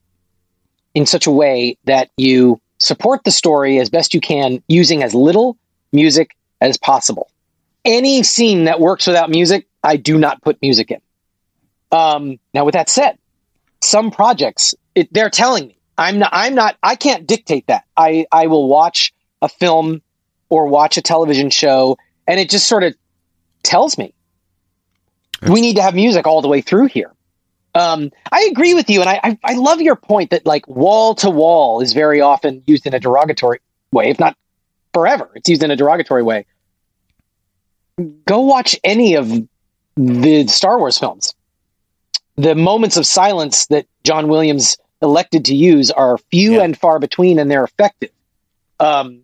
[0.94, 5.14] in such a way that you support the story as best you can using as
[5.14, 5.56] little
[5.94, 7.30] music as possible
[7.86, 11.02] any scene that works without music, I do not put music in.
[11.92, 13.18] Um, now, with that said,
[13.82, 16.30] some projects it, they're telling me I'm not.
[16.34, 16.78] I'm not.
[16.82, 17.84] I can't dictate that.
[17.96, 20.02] I I will watch a film
[20.50, 22.96] or watch a television show, and it just sort of
[23.62, 24.14] tells me
[25.48, 27.12] we need to have music all the way through here.
[27.76, 31.16] Um, I agree with you, and I, I I love your point that like wall
[31.16, 33.60] to wall is very often used in a derogatory
[33.92, 34.36] way, if not
[34.94, 35.30] forever.
[35.36, 36.46] It's used in a derogatory way
[38.26, 39.32] go watch any of
[39.96, 41.34] the Star Wars films.
[42.36, 46.64] The moments of silence that John Williams elected to use are few yeah.
[46.64, 48.10] and far between, and they're effective.
[48.80, 49.22] Um,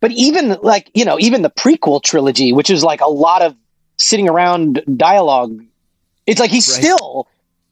[0.00, 3.56] but even like you know, even the prequel trilogy, which is like a lot of
[3.96, 5.64] sitting around dialogue,
[6.26, 6.84] it's like he's right.
[6.84, 7.28] still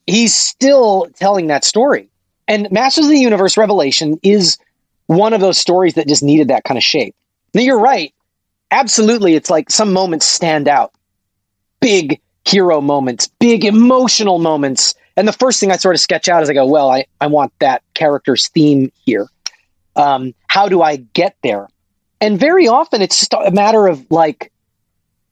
[0.07, 2.09] he's still telling that story.
[2.49, 4.59] And Masters of the Universe Revelation is
[5.07, 7.15] one of those stories that just needed that kind of shape.
[7.55, 8.13] Now you're right
[8.73, 10.93] absolutely, it's like some moments stand out.
[11.81, 14.95] Big hero moments, big emotional moments.
[15.17, 17.29] And the first thing I sort of sketch out is I go, well, I, I
[17.29, 19.29] want that character's theme here.
[19.95, 21.69] Um, how do I get there?
[22.21, 24.51] And very often it's just a matter of like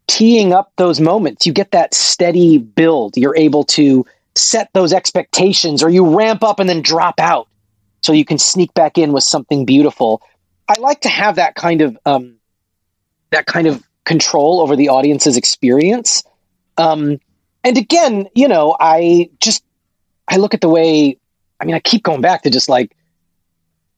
[0.07, 1.46] teeing up those moments.
[1.46, 3.16] You get that steady build.
[3.16, 7.48] You're able to set those expectations or you ramp up and then drop out
[8.03, 10.22] so you can sneak back in with something beautiful.
[10.68, 12.39] I like to have that kind of um,
[13.30, 16.22] that kind of control over the audience's experience.
[16.76, 17.20] Um,
[17.64, 19.62] and again, you know, I just
[20.28, 21.18] I look at the way
[21.60, 22.96] I mean, I keep going back to just like,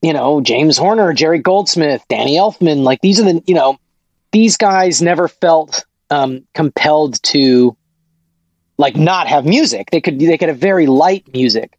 [0.00, 3.78] you know, James Horner, Jerry Goldsmith, Danny Elfman, like these are the, you know,
[4.32, 7.76] these guys never felt um, compelled to
[8.78, 9.90] like not have music.
[9.90, 11.78] They could they could have very light music.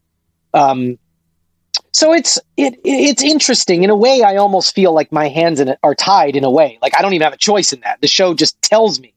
[0.53, 0.97] Um,
[1.93, 4.23] so it's it it's interesting in a way.
[4.23, 6.77] I almost feel like my hands in it are tied in a way.
[6.82, 8.01] Like I don't even have a choice in that.
[8.01, 9.13] The show just tells me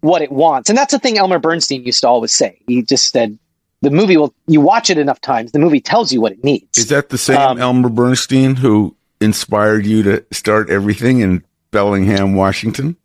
[0.00, 2.60] what it wants, and that's the thing Elmer Bernstein used to always say.
[2.66, 3.38] He just said
[3.82, 6.78] the movie will you watch it enough times, the movie tells you what it needs.
[6.78, 12.34] Is that the same um, Elmer Bernstein who inspired you to start everything in Bellingham,
[12.34, 12.96] Washington?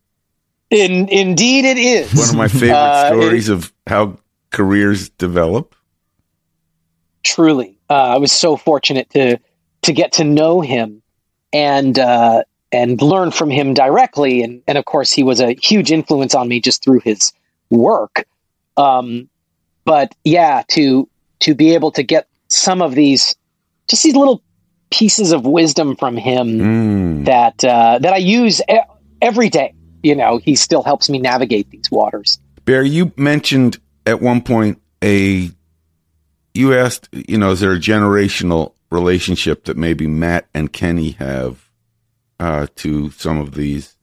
[0.69, 4.19] In indeed, it is one of my favorite uh, stories of how
[4.51, 5.75] careers develop.
[7.23, 9.37] Truly, uh, I was so fortunate to
[9.83, 11.01] to get to know him
[11.53, 14.43] and uh, and learn from him directly.
[14.43, 17.33] And and of course, he was a huge influence on me just through his
[17.69, 18.25] work.
[18.75, 19.29] Um,
[19.85, 21.07] but yeah, to
[21.39, 23.35] to be able to get some of these
[23.87, 24.41] just these little
[24.89, 27.25] pieces of wisdom from him mm.
[27.25, 28.79] that uh, that I use e-
[29.21, 29.73] every day.
[30.03, 32.39] You know, he still helps me navigate these waters.
[32.65, 35.49] Barry, you mentioned at one point a
[36.57, 41.69] you asked, you know, is there a generational relationship that maybe Matt and Kenny have
[42.39, 43.95] uh, to some of these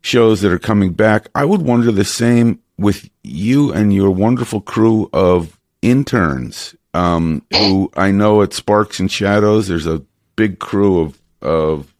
[0.00, 1.28] shows that are coming back?
[1.34, 7.90] I would wonder the same with you and your wonderful crew of interns um, who
[7.96, 9.68] I know at Sparks and Shadows.
[9.68, 10.02] There's a
[10.36, 11.94] big crew of of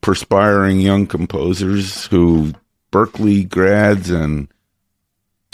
[0.00, 2.52] perspiring young composers who
[2.92, 4.48] Berklee grads and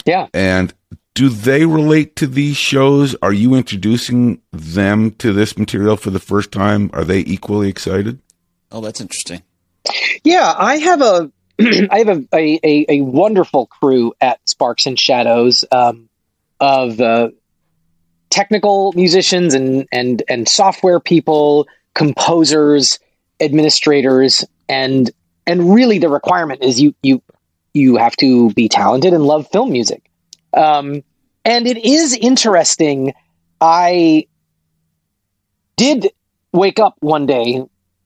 [0.05, 0.73] yeah, and
[1.13, 3.15] do they relate to these shows?
[3.21, 6.89] Are you introducing them to this material for the first time?
[6.93, 8.19] Are they equally excited?
[8.71, 9.43] Oh, that's interesting.
[10.23, 11.31] Yeah, I have a
[11.91, 16.09] I have a, a, a, wonderful crew at Sparks and Shadows um,
[16.59, 17.29] of uh,
[18.31, 22.97] technical musicians and and and software people, composers,
[23.39, 25.11] administrators, and
[25.45, 27.21] and really the requirement is you you
[27.75, 30.09] you have to be talented and love film music.
[30.53, 31.03] Um,
[31.45, 33.13] and it is interesting.
[33.59, 34.27] I
[35.75, 36.09] did
[36.51, 37.63] wake up one day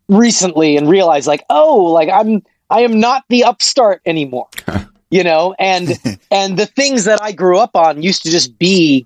[0.08, 4.48] recently and realized like, oh, like I'm I am not the upstart anymore.
[5.10, 5.90] you know, and
[6.32, 9.06] and the things that I grew up on used to just be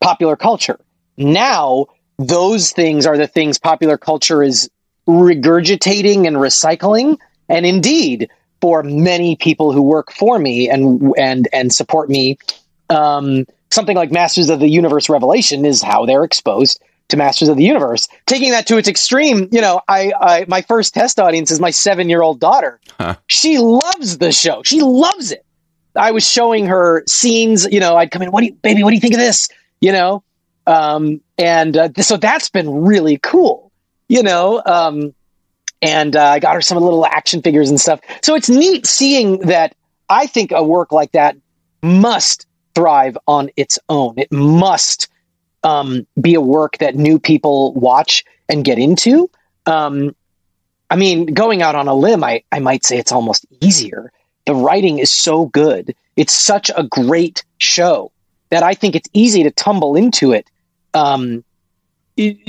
[0.00, 0.78] popular culture.
[1.16, 1.86] Now,
[2.18, 4.70] those things are the things popular culture is
[5.06, 7.18] regurgitating and recycling.
[7.48, 8.30] And indeed,
[8.62, 12.38] for many people who work for me and and and support me,
[12.88, 17.56] um, something like Masters of the Universe Revelation is how they're exposed to Masters of
[17.56, 18.06] the Universe.
[18.26, 21.70] Taking that to its extreme, you know, I, I my first test audience is my
[21.70, 22.78] seven year old daughter.
[22.98, 23.16] Huh.
[23.26, 24.62] She loves the show.
[24.62, 25.44] She loves it.
[25.96, 27.66] I was showing her scenes.
[27.66, 28.30] You know, I'd come in.
[28.30, 28.84] What do you, baby?
[28.84, 29.48] What do you think of this?
[29.80, 30.22] You know,
[30.68, 33.72] um, and uh, so that's been really cool.
[34.08, 35.14] You know, um,
[35.82, 38.00] and uh, I got her some little action figures and stuff.
[38.22, 39.74] So it's neat seeing that.
[40.08, 41.36] I think a work like that
[41.82, 44.14] must thrive on its own.
[44.18, 45.08] It must
[45.62, 49.30] um, be a work that new people watch and get into.
[49.66, 50.14] Um,
[50.90, 54.12] I mean, going out on a limb, I, I might say it's almost easier.
[54.44, 55.94] The writing is so good.
[56.16, 58.12] It's such a great show
[58.50, 60.46] that I think it's easy to tumble into it
[60.92, 61.42] um,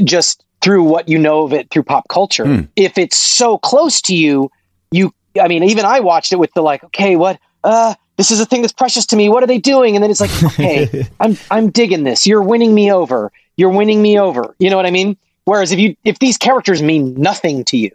[0.04, 2.46] just through what you know of it through pop culture.
[2.46, 2.70] Mm.
[2.78, 4.50] If it's so close to you,
[4.92, 8.40] you, I mean, even I watched it with the like, okay, what, uh, this is
[8.40, 9.28] a thing that's precious to me.
[9.28, 9.96] What are they doing?
[9.96, 12.26] And then it's like, okay, I'm I'm digging this.
[12.26, 13.32] You're winning me over.
[13.58, 14.56] You're winning me over.
[14.60, 15.18] You know what I mean?
[15.46, 17.92] Whereas if you if these characters mean nothing to you,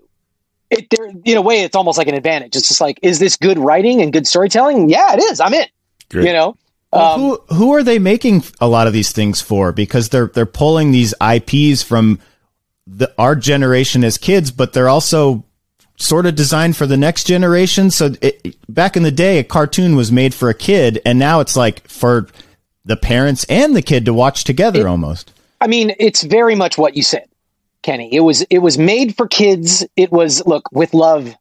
[0.70, 0.92] it
[1.24, 2.56] in a way it's almost like an advantage.
[2.56, 4.90] It's just like, is this good writing and good storytelling?
[4.90, 5.40] Yeah, it is.
[5.40, 5.66] I'm in.
[6.10, 6.26] Great.
[6.26, 6.56] You know.
[6.92, 9.72] Well, um, who who are they making a lot of these things for?
[9.72, 12.18] Because they're they're pulling these IPs from
[12.88, 15.44] the our generation as kids, but they're also
[15.96, 17.90] sort of designed for the next generation.
[17.90, 21.40] So it, back in the day, a cartoon was made for a kid, and now
[21.40, 22.28] it's like for
[22.84, 25.32] the parents and the kid to watch together it, almost.
[25.60, 27.28] I mean, it's very much what you said,
[27.82, 28.12] Kenny.
[28.14, 29.84] It was it was made for kids.
[29.96, 31.34] It was look with love.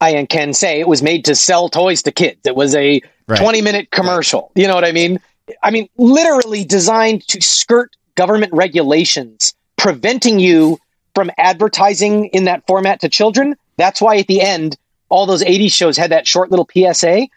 [0.00, 2.40] I can say it was made to sell toys to kids.
[2.44, 3.38] It was a right.
[3.40, 4.52] 20 minute commercial.
[4.54, 5.20] You know what I mean?
[5.62, 10.78] I mean, literally designed to skirt government regulations preventing you
[11.14, 13.56] from advertising in that format to children.
[13.76, 14.76] That's why at the end,
[15.08, 17.28] all those 80s shows had that short little PSA.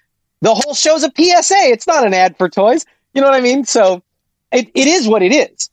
[0.42, 1.56] The whole show's a PSA.
[1.56, 2.86] It's not an ad for toys.
[3.14, 3.64] You know what I mean?
[3.66, 4.04] So
[4.52, 5.70] it, it is what it is.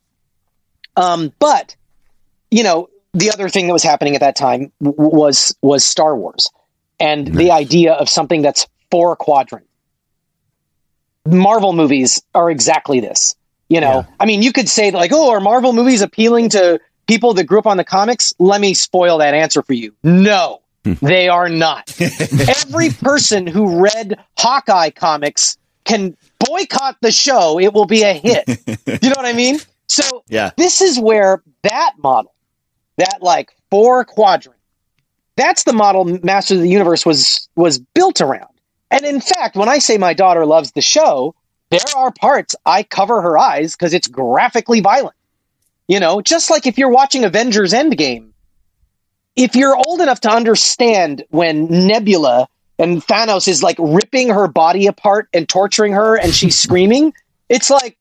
[0.96, 1.74] Um, but,
[2.50, 6.16] you know, the other thing that was happening at that time w- was was Star
[6.16, 6.50] Wars
[7.00, 7.36] and nice.
[7.36, 9.66] the idea of something that's four quadrant.
[11.26, 13.36] Marvel movies are exactly this.
[13.68, 14.14] You know, yeah.
[14.18, 17.58] I mean, you could say like, oh, are Marvel movies appealing to people that grew
[17.58, 19.92] up on the comics, let me spoil that answer for you.
[20.04, 20.94] No, hmm.
[21.02, 21.94] they are not.
[22.00, 27.58] Every person who read Hawkeye comics can boycott the show.
[27.58, 28.44] It will be a hit.
[29.02, 29.58] you know what I mean?
[29.88, 30.50] So yeah.
[30.56, 32.32] this is where that model,
[32.98, 34.58] that like four quadrant,
[35.34, 38.52] that's the model Master of the Universe was was built around.
[38.90, 41.34] And in fact, when I say my daughter loves the show,
[41.70, 45.14] there are parts I cover her eyes because it's graphically violent.
[45.86, 48.30] You know, just like if you're watching Avengers Endgame,
[49.36, 54.86] if you're old enough to understand when Nebula and Thanos is like ripping her body
[54.86, 57.12] apart and torturing her and she's screaming,
[57.48, 57.96] it's like,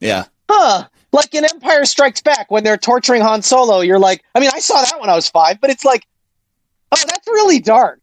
[0.00, 0.84] yeah, huh.
[1.12, 4.60] Like in Empire Strikes Back when they're torturing Han Solo, you're like, I mean, I
[4.60, 6.06] saw that when I was five, but it's like,
[6.90, 8.01] oh, that's really dark.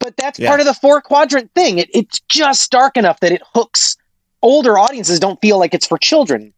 [0.00, 0.48] But that's yeah.
[0.48, 1.78] part of the four quadrant thing.
[1.78, 3.96] It, it's just dark enough that it hooks
[4.42, 6.52] older audiences don't feel like it's for children.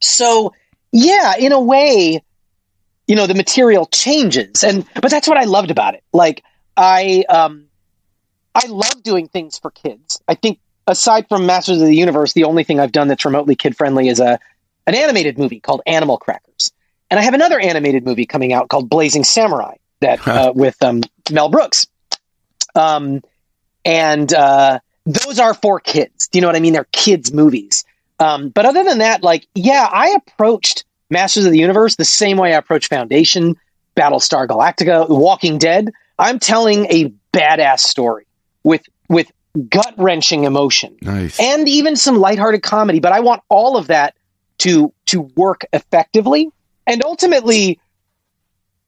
[0.00, 0.54] So
[0.92, 2.22] yeah, in a way,
[3.06, 4.62] you know, the material changes.
[4.62, 6.04] And but that's what I loved about it.
[6.12, 6.44] Like
[6.76, 7.66] I um
[8.54, 10.20] I love doing things for kids.
[10.28, 13.56] I think aside from Masters of the Universe, the only thing I've done that's remotely
[13.56, 14.38] kid friendly is a
[14.86, 16.72] an animated movie called Animal Crackers.
[17.10, 21.02] And I have another animated movie coming out called Blazing Samurai that uh, with um,
[21.30, 21.86] Mel Brooks.
[22.78, 23.22] Um,
[23.84, 26.28] and uh, those are for kids.
[26.28, 26.72] Do you know what I mean?
[26.72, 27.84] They're kids' movies.
[28.20, 32.36] Um, but other than that, like, yeah, I approached Masters of the Universe the same
[32.36, 33.56] way I approached Foundation,
[33.96, 35.90] Battlestar Galactica, Walking Dead.
[36.18, 38.26] I'm telling a badass story
[38.64, 39.30] with with
[39.70, 41.40] gut wrenching emotion nice.
[41.40, 43.00] and even some lighthearted comedy.
[43.00, 44.14] But I want all of that
[44.58, 46.50] to to work effectively.
[46.86, 47.80] And ultimately,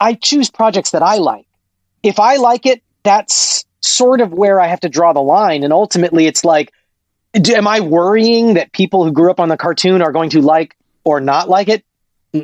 [0.00, 1.46] I choose projects that I like.
[2.03, 5.64] If I like it, that's sort of where I have to draw the line.
[5.64, 6.72] And ultimately, it's like
[7.34, 10.76] am I worrying that people who grew up on the cartoon are going to like
[11.04, 11.84] or not like it?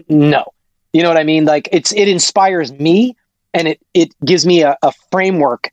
[0.09, 0.53] No.
[0.93, 1.45] You know what I mean?
[1.45, 3.17] Like it's it inspires me
[3.53, 5.73] and it it gives me a, a framework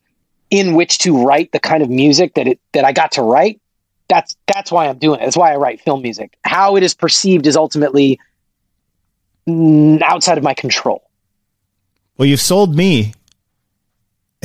[0.49, 3.62] in which to write the kind of music that it that I got to write.
[4.10, 5.23] That's that's why I'm doing it.
[5.23, 6.38] That's why I write film music.
[6.43, 8.19] How it is perceived is ultimately
[9.47, 11.04] outside of my control.
[12.17, 13.13] Well, you've sold me.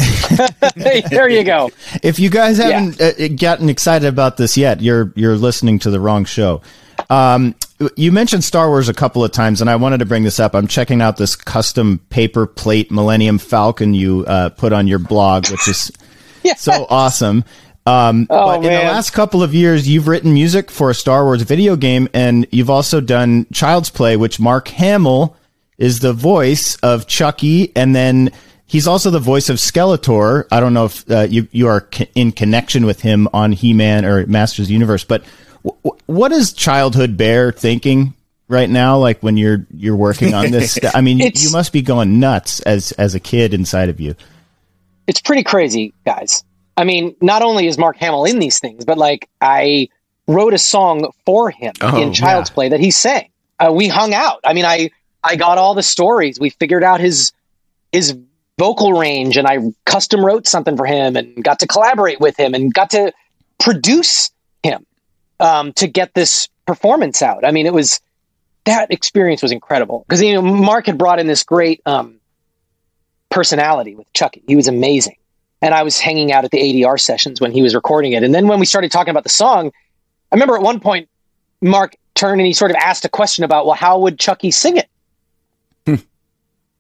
[0.77, 1.71] there you go.
[2.03, 6.01] If you guys haven't uh, gotten excited about this yet, you're you're listening to the
[6.01, 6.63] wrong show.
[7.11, 7.55] Um,
[7.97, 10.55] you mentioned Star Wars a couple of times, and I wanted to bring this up.
[10.55, 15.49] I'm checking out this custom paper plate Millennium Falcon you uh, put on your blog,
[15.49, 15.91] which is
[16.43, 16.61] Yes.
[16.61, 17.45] so awesome.
[17.87, 21.25] Um, Oh, but in the last couple of years, you've written music for a Star
[21.25, 25.37] Wars video game, and you've also done Child's Play, which Mark Hamill
[25.79, 28.31] is the voice of Chucky, and then
[28.69, 30.45] he's also the voice of Skeletor.
[30.53, 33.73] I don't know if uh, you you are co- in connection with him on He
[33.73, 35.25] Man or Masters of the Universe, but
[35.65, 38.15] w- w- what is Childhood Bear thinking
[38.49, 38.99] right now?
[38.99, 41.83] Like when you're you're working on this, st- I mean, you, It's- you must be
[41.83, 44.15] going nuts as as a kid inside of you.
[45.07, 46.45] it's pretty crazy, guys.
[46.77, 49.89] I mean, not only is Mark Hamill in these things, but like I
[50.29, 53.31] wrote a song for him Oh, in Child's Play that he sang.
[53.59, 54.41] Uh, we hung out.
[54.45, 54.91] I mean, I
[55.25, 56.39] I got all the stories.
[56.39, 57.33] We figured out his
[57.91, 58.17] his
[58.59, 62.55] vocal range, and I custom wrote something for him, and got to collaborate with him,
[62.55, 63.13] and got to
[63.59, 64.31] produce
[64.63, 64.85] him
[65.41, 67.45] um, to get this performance out.
[67.45, 68.01] I mean, it was
[68.65, 72.19] that experience was incredible because you know Mark had brought in this great um,
[73.31, 74.43] personality with Chucky.
[74.47, 75.17] He was amazing.
[75.61, 78.23] And I was hanging out at the ADR sessions when he was recording it.
[78.23, 79.73] And then when we started talking about the song,
[80.31, 81.09] I remember at one point
[81.61, 84.77] Mark turned and he sort of asked a question about, well, how would Chucky sing
[84.77, 84.89] it?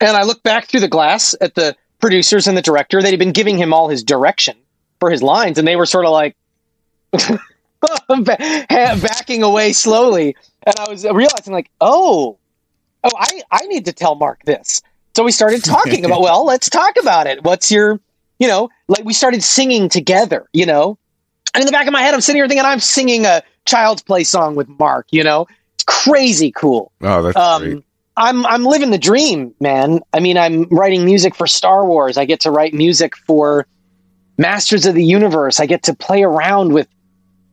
[0.01, 3.03] And I looked back through the glass at the producers and the director.
[3.03, 4.57] They'd been giving him all his direction
[5.01, 6.37] for his lines, and they were sort of like
[9.01, 10.37] backing away slowly.
[10.65, 12.39] And I was realizing, like, oh,
[13.05, 14.83] oh, I, I need to tell Mark this.
[15.17, 17.43] So we started talking about, well, let's talk about it.
[17.43, 17.99] What's your,
[18.39, 20.97] you know, like we started singing together, you know?
[21.55, 24.03] And in the back of my head, I'm sitting here thinking I'm singing a child's
[24.03, 25.49] play song with Mark, you know?
[25.75, 26.93] It's crazy cool.
[27.01, 27.85] Oh, that's um, great.
[28.19, 30.01] I'm I'm living the dream, man.
[30.13, 32.19] I mean, I'm writing music for Star Wars.
[32.19, 33.67] I get to write music for
[34.37, 35.61] Masters of the Universe.
[35.61, 36.89] I get to play around with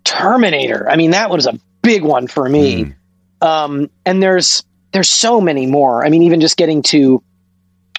[0.04, 0.90] Terminator.
[0.90, 2.94] I mean, that was a big one for me.
[3.42, 6.04] Um, and there's there's so many more.
[6.04, 7.22] I mean, even just getting to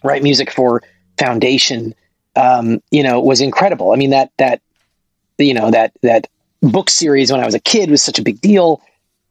[0.02, 0.82] write music for
[1.18, 1.94] Foundation,
[2.34, 3.92] um, you know, was incredible.
[3.92, 4.60] I mean, that that
[5.38, 6.26] you know that that
[6.62, 8.82] book series when I was a kid was such a big deal.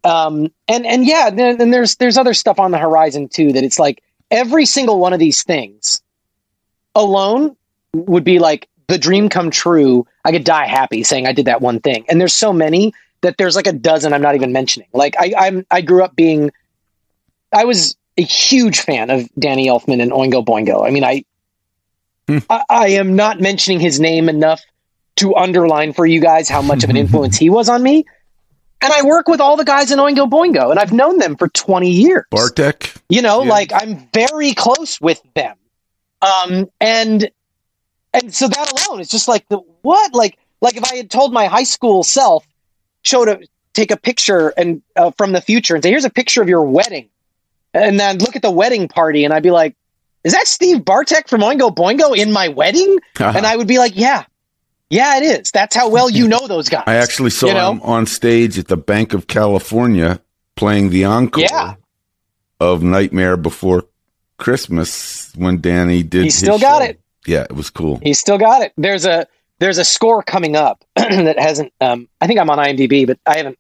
[0.06, 3.52] Um, and and yeah, then, then there's there's other stuff on the horizon too.
[3.54, 6.02] That it's like every single one of these things
[6.94, 7.56] alone
[7.94, 10.06] would be like the dream come true.
[10.24, 12.06] I could die happy saying I did that one thing.
[12.08, 14.88] And there's so many that there's like a dozen I'm not even mentioning.
[14.94, 16.52] Like I I'm I grew up being
[17.52, 20.88] I was a huge fan of Danny Elfman and Oingo Boingo.
[20.88, 21.26] I mean I
[22.50, 24.62] I, I am not mentioning his name enough
[25.18, 28.06] to underline for you guys how much of an influence he was on me.
[28.86, 31.48] And I work with all the guys in Oingo Boingo, and I've known them for
[31.48, 32.24] 20 years.
[32.30, 32.94] Bartek.
[33.10, 33.50] You know, Yeah.
[33.50, 35.56] like I'm very close with them.
[36.22, 37.32] Um, and
[38.14, 40.14] and so that alone is just like the what?
[40.14, 42.46] Like like if I had told my high school self,
[43.02, 43.40] showed a
[43.74, 46.62] take a picture and uh, from the future and say, here's a picture of your
[46.64, 47.10] wedding,
[47.74, 49.76] and then look at the wedding party, and I'd be like,
[50.24, 52.98] is that Steve Bartek from Oingo Boingo in my wedding?
[53.20, 54.26] And I would be like, yeah,
[54.90, 55.52] yeah, it is.
[55.52, 56.84] That's how well you know those guys.
[56.88, 57.72] I actually saw You know?
[57.74, 60.22] him on stage at the Banc of California
[60.56, 61.76] playing the encore Yeah.
[62.60, 63.84] of Nightmare Before
[64.38, 66.24] Christmas when Danny did.
[66.26, 66.90] He still got show.
[66.90, 67.00] it.
[67.26, 68.00] Yeah, it was cool.
[68.04, 68.74] He still got it.
[68.78, 69.26] There's a
[69.60, 71.74] there's a score coming up that hasn't.
[71.82, 73.58] Um, I think I'm on IMDb, but I haven't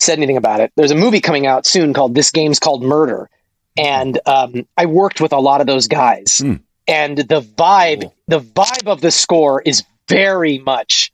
[0.00, 0.72] said anything about it.
[0.76, 3.30] There's a movie coming out soon called "This Game's Called Murder,"
[3.76, 6.54] and um, I worked with a lot of those guys, Hmm.
[6.88, 11.12] and the vibe the vibe of the score is very much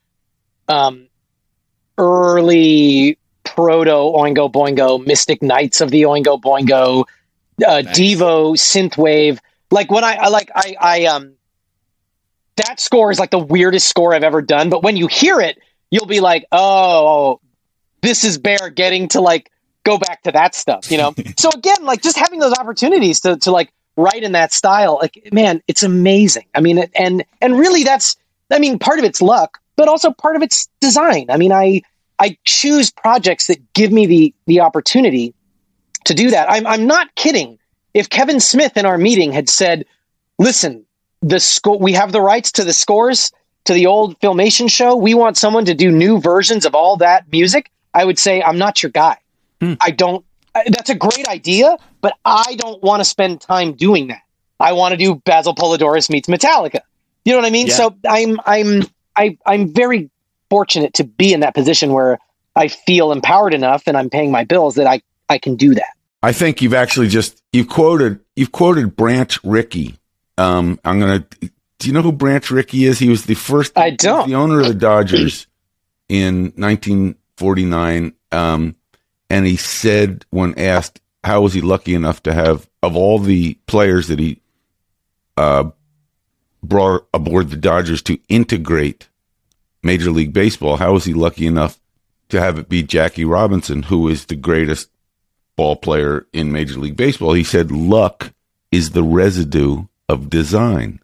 [0.69, 1.09] um,
[1.99, 7.05] early proto Oingo Boingo, Mystic Knights of the Oingo Boingo,
[7.67, 7.99] uh, Nice.
[7.99, 9.39] Devo synthwave.
[9.71, 11.35] Like when I, I like I I um
[12.57, 14.71] that score is like the weirdest score I've ever done.
[14.71, 15.59] But when you hear it,
[15.91, 17.41] you'll be like, oh,
[18.01, 19.51] this is Bear getting to like
[19.85, 21.15] go back to that stuff, you know?
[21.39, 25.29] so again, like just having those opportunities to, to like write in that style, like,
[25.33, 26.47] man, it's amazing.
[26.55, 28.17] I mean, and, and really that's,
[28.55, 31.27] I mean, part of it's luck, but also part of it's design.
[31.29, 31.83] I mean, I,
[32.19, 35.35] I choose projects that give me the, the opportunity
[36.05, 36.51] to do that.
[36.51, 37.59] I'm, I'm not kidding.
[37.93, 39.87] If Kevin Smith in our meeting had said,
[40.39, 40.87] listen,
[41.21, 43.33] the score, we have the rights to the scores
[43.65, 44.95] to the old filmation show.
[44.95, 47.71] We want someone to do new versions of all that music.
[47.93, 49.17] I would say, I'm not your guy.
[49.61, 49.75] Hmm.
[49.81, 50.25] I don't,
[50.55, 54.21] that's a great idea, but I don't want to spend time doing that.
[54.61, 56.81] I want to do Basil Poledouris meets Metallica.
[57.25, 57.69] You know what I mean?
[57.69, 57.75] Yeah.
[57.75, 58.83] So I'm, I'm,
[59.17, 60.11] I, I'm very
[60.51, 62.19] fortunate to be in that position where
[62.55, 65.95] I feel empowered enough and I'm paying my bills that I, I can do that.
[66.23, 69.99] I think you've actually just you've quoted you've quoted Branch Rickey
[70.39, 71.27] Um, I'm gonna.
[71.79, 72.99] Do you know who Branch Rickey is?
[72.99, 73.77] He was the first.
[73.77, 74.27] I don't.
[74.27, 75.47] The owner of the Dodgers
[76.09, 78.15] in 1949.
[78.33, 78.77] Um,
[79.29, 83.55] and he said when asked how was he lucky enough to have of all the
[83.67, 84.41] players that he
[85.37, 85.71] uh,
[86.69, 89.09] brought aboard the Dodgers to integrate
[89.83, 91.79] Major League Baseball, how was he lucky enough
[92.31, 94.91] to have it be Jackie Robinson, who is the greatest
[95.57, 97.35] ball player in Major League Baseball?
[97.35, 98.33] He said luck
[98.73, 101.01] is the residue of design.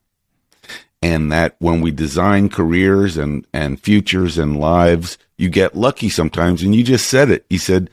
[1.03, 6.63] And that when we design careers and, and futures and lives, you get lucky sometimes.
[6.63, 7.47] And you just said it.
[7.49, 7.89] You said,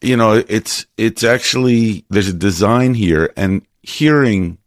[0.00, 4.58] you know, it's, it's actually, there's a design here and hearing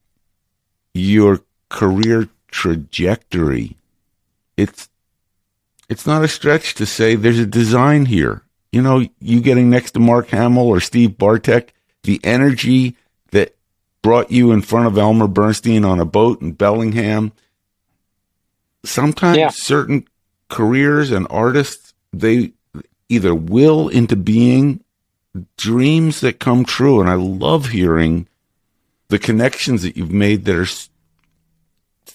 [0.93, 3.76] your career trajectory,
[4.57, 4.89] it's,
[5.89, 8.41] it's not a stretch to say there's a design here.
[8.72, 12.95] You know, you getting next to Mark Hamill or Steve Bartek, the energy
[13.32, 13.55] that
[14.01, 17.32] brought you in front of Elmer Bernstein on a boat in Bellingham.
[18.84, 19.49] Sometimes Yeah.
[19.49, 20.07] certain
[20.49, 22.53] careers and artists, they
[23.09, 24.82] either will into being
[25.57, 27.01] dreams that come true.
[27.01, 28.28] And I love hearing
[29.09, 30.68] the connections that you've made that are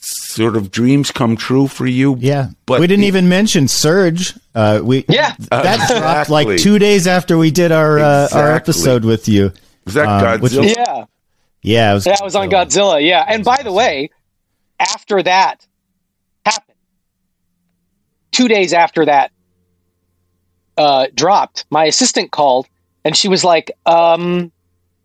[0.01, 2.17] sort of dreams come true for you.
[2.19, 4.39] Yeah, But we didn't the- even mention Serj.
[4.55, 5.35] Uh, we Yeah.
[5.51, 9.53] that dropped like two days after we did our uh, our episode with you.
[9.85, 10.75] Was that Um, which- Godzilla?
[10.77, 11.05] Yeah.
[11.63, 13.23] Yeah, it was, That was on Godzilla, yeah.
[13.29, 14.09] And by the way,
[14.79, 15.67] after that
[16.47, 16.77] happened,
[18.33, 19.31] two days after that
[20.79, 22.67] uh, dropped, my assistant called
[23.05, 24.51] and she was like, um,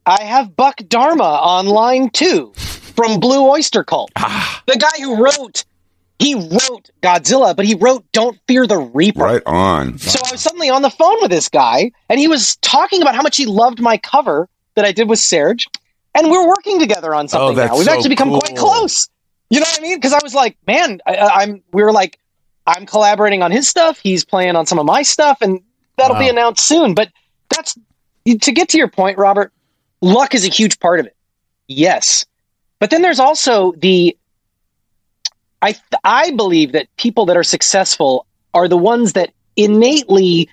[0.05, 2.53] I have Buck Dharma on line two
[2.95, 4.11] from Blue Oyster Cult.
[4.15, 4.63] Ah.
[4.67, 5.65] the guy who wrote,
[6.19, 9.23] he wrote Godzilla, but he wrote Don't Fear the Reaper.
[9.23, 9.97] Right on.
[9.97, 13.15] So I was suddenly on the phone with this guy, and he was talking about
[13.15, 15.65] how much he loved my cover that I did with Serj,
[16.13, 17.75] and we're working together on something Oh, now.
[17.75, 19.09] We've so actually become quite close.
[19.49, 19.97] You know what I mean?
[19.97, 21.61] Because I was like, man, I, I'm.
[21.71, 22.19] We were like,
[22.65, 23.99] I'm collaborating on his stuff.
[23.99, 25.61] He's playing on some of my stuff, and
[25.97, 26.93] that'll be announced soon.
[26.95, 27.09] But
[27.49, 27.77] that's
[28.25, 29.53] to get to your point, Robert.
[30.01, 31.15] Luck is a huge part of it.
[31.67, 32.25] Yes,
[32.79, 34.15] but then there's also the.
[35.61, 40.49] I I believe that people that are successful are the ones that innately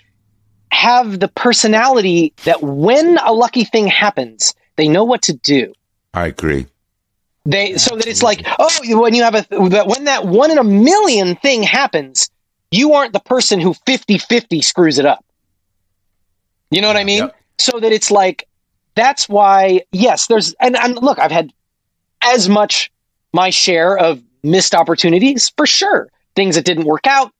[0.71, 5.73] have the personality that when a lucky thing happens, they know what to do.
[6.15, 6.67] I agree.
[7.45, 8.71] They so that it's like, oh,
[9.01, 12.31] when you have a that when that one in a million thing happens,
[12.71, 15.25] you aren't the person who 50-50 screws it up.
[16.71, 17.25] You know what I mean?
[17.25, 17.37] Yep.
[17.59, 18.49] So that it's like
[18.95, 21.53] that's why yes, there's and, and look, I've had
[22.23, 22.91] as much
[23.33, 26.09] my share of missed opportunities for sure.
[26.35, 27.33] Things that didn't work out.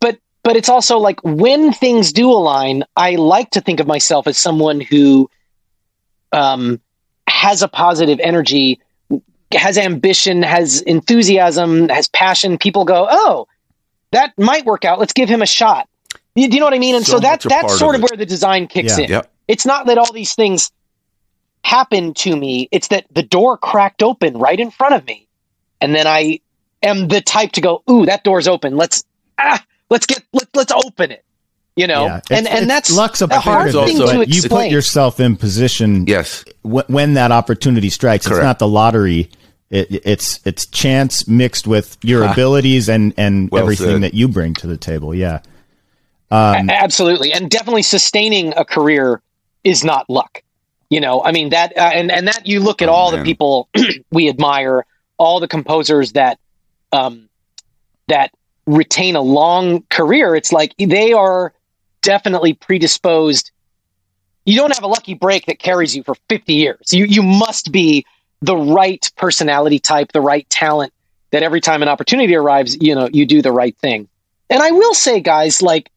[0.00, 4.26] But but it's also like when things do align, I like to think of myself
[4.26, 5.30] as someone who
[6.32, 6.80] um
[7.26, 8.80] has a positive energy
[9.52, 13.46] has ambition, has enthusiasm, has passion, people go, "Oh,
[14.10, 14.98] that might work out.
[14.98, 15.88] Let's give him a shot."
[16.34, 16.96] You, do you know what I mean?
[16.96, 19.04] And so, So that that's sort of of where the design kicks Yeah.
[19.04, 19.10] in.
[19.10, 19.32] Yep.
[19.46, 20.72] It's not that all these things
[21.64, 25.26] happen to me; it's that the door cracked open right in front of me,
[25.80, 26.38] and then I
[26.82, 28.76] am the type to go, "Ooh, that door's open.
[28.76, 29.02] Let's
[29.40, 31.24] ah, let's get let, let's open it."
[31.76, 32.20] You know, yeah.
[32.30, 35.34] and and that's luck's a a hard thing also- to but you put yourself in
[35.36, 36.44] position Yes.
[36.62, 38.28] wh- when that opportunity strikes.
[38.28, 38.38] Correct.
[38.38, 39.28] It's not the lottery.
[39.70, 44.02] It, it's it's chance mixed with your abilities and and Well everything said.
[44.02, 45.12] that you bring to the table.
[45.16, 45.40] Yeah.
[46.30, 49.20] A- Absolutely, and definitely sustaining a career
[49.64, 50.42] is not luck.
[50.94, 53.24] You know, I mean that, uh, and and that you look at Oh, all the
[53.24, 53.68] people
[54.12, 54.86] we admire,
[55.18, 56.38] all the composers that,
[56.92, 57.28] um,
[58.06, 58.30] that
[58.64, 60.36] retain a long career.
[60.36, 61.52] It's like they are
[62.00, 63.50] definitely predisposed.
[64.44, 66.92] You don't have a lucky break that carries you for fifty years.
[66.92, 68.06] You you must be
[68.40, 70.92] the right personality type, the right talent.
[71.32, 74.06] That every time an opportunity arrives, you know, you do the right thing.
[74.48, 75.90] And I will say, guys, like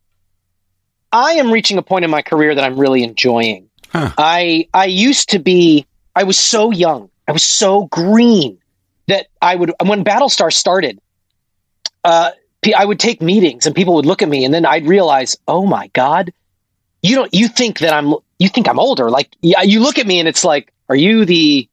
[1.12, 3.70] I am reaching a point in my career that I'm really enjoying.
[3.92, 4.12] Huh.
[4.18, 5.86] I I used to be
[6.16, 7.10] I was so young.
[7.28, 8.60] I was so green
[9.08, 11.00] that I would when Battlestar started,
[12.04, 12.32] uh,
[12.76, 15.66] I would take meetings and people would look at me and then I'd realize, oh
[15.66, 16.34] my god,
[17.02, 19.10] you don't you think that I'm you think I'm older?
[19.10, 21.70] Like yeah, you look at me and it's like, are you the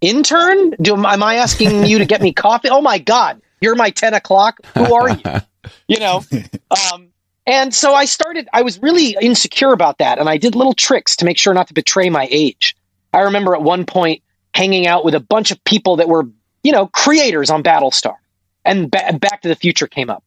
[0.00, 0.70] intern?
[0.80, 2.68] Do am I asking you to get me coffee?
[2.70, 4.58] Oh my god, you're my ten o'clock.
[4.74, 5.22] Who are you?
[5.88, 6.22] you know
[6.92, 7.08] um,
[7.46, 11.16] and so i started i was really insecure about that and i did little tricks
[11.16, 12.74] to make sure not to betray my age.
[13.12, 14.22] I remember at one point
[14.54, 16.24] hanging out with a bunch of people that were
[16.62, 18.14] you know creators on battlestar
[18.64, 20.24] and ba- back to the future came up.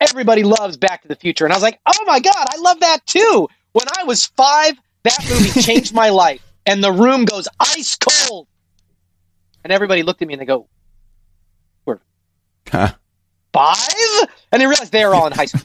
[0.00, 2.80] Everybody loves back to the future and i was like oh my god i love
[2.80, 3.48] that too!
[3.72, 8.48] When i was five that movie changed my life and the room goes ice cold.
[9.62, 10.68] And everybody looked at me and they go
[12.68, 12.92] Huh.
[13.52, 15.62] five, and I realized they were all in high school,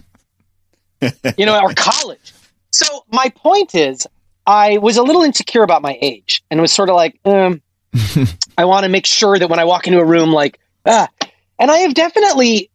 [1.38, 2.34] you know, or college.
[2.72, 4.08] So my point is,
[4.46, 7.62] I was a little insecure about my age, and was sort of like, um,
[8.58, 11.08] I want to make sure that when I walk into a room, like, ah,
[11.60, 12.70] and I have definitely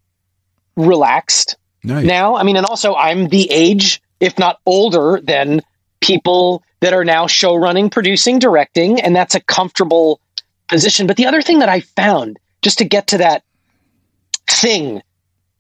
[0.76, 2.04] relaxed Nice.
[2.04, 2.36] now.
[2.36, 5.62] I mean, and also I'm the age, if not older, than
[6.00, 10.20] people that are now show running, producing, directing, and that's a comfortable
[10.68, 11.06] position.
[11.06, 13.42] But the other thing that I found, just to get to that
[14.48, 15.02] thing,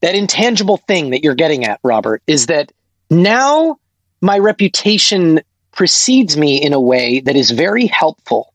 [0.00, 2.72] that intangible thing that you're getting at, Robert, is that
[3.10, 3.78] now
[4.20, 5.40] my reputation
[5.72, 8.52] precedes me in a way that is very helpful.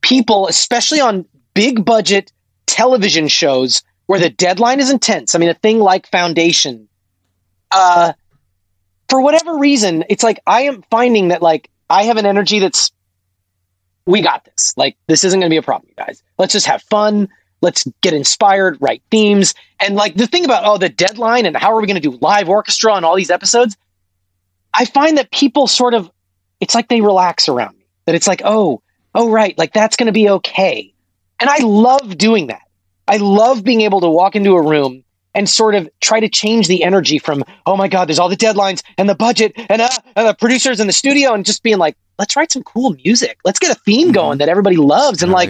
[0.00, 1.24] People, especially on
[1.54, 2.32] big budget
[2.66, 5.34] television shows where the deadline is intense.
[5.34, 6.88] I mean, a thing like Foundation,
[7.70, 8.12] uh,
[9.08, 12.92] for whatever reason, it's like I am finding that like I have an energy that's
[14.06, 14.74] we got this.
[14.76, 16.22] Like this isn't going to be a problem, you guys.
[16.38, 17.28] Let's just have fun.
[17.64, 21.72] Let's get inspired, write themes, and like the thing about oh the deadline and how
[21.72, 23.76] are we going to do live orchestra on all these episodes.
[24.72, 26.10] I find that people sort of
[26.60, 27.86] it's like they relax around me.
[28.04, 28.82] That it's like oh
[29.14, 30.92] oh right, like that's going to be okay,
[31.40, 32.62] and I love doing that.
[33.08, 35.04] I love being able to walk into a room
[35.34, 38.36] and sort of try to change the energy from oh my god there's all the
[38.36, 41.78] deadlines and the budget and, uh, and the producers in the studio and just being
[41.78, 45.32] like let's write some cool music let's get a theme going that everybody loves and
[45.32, 45.48] like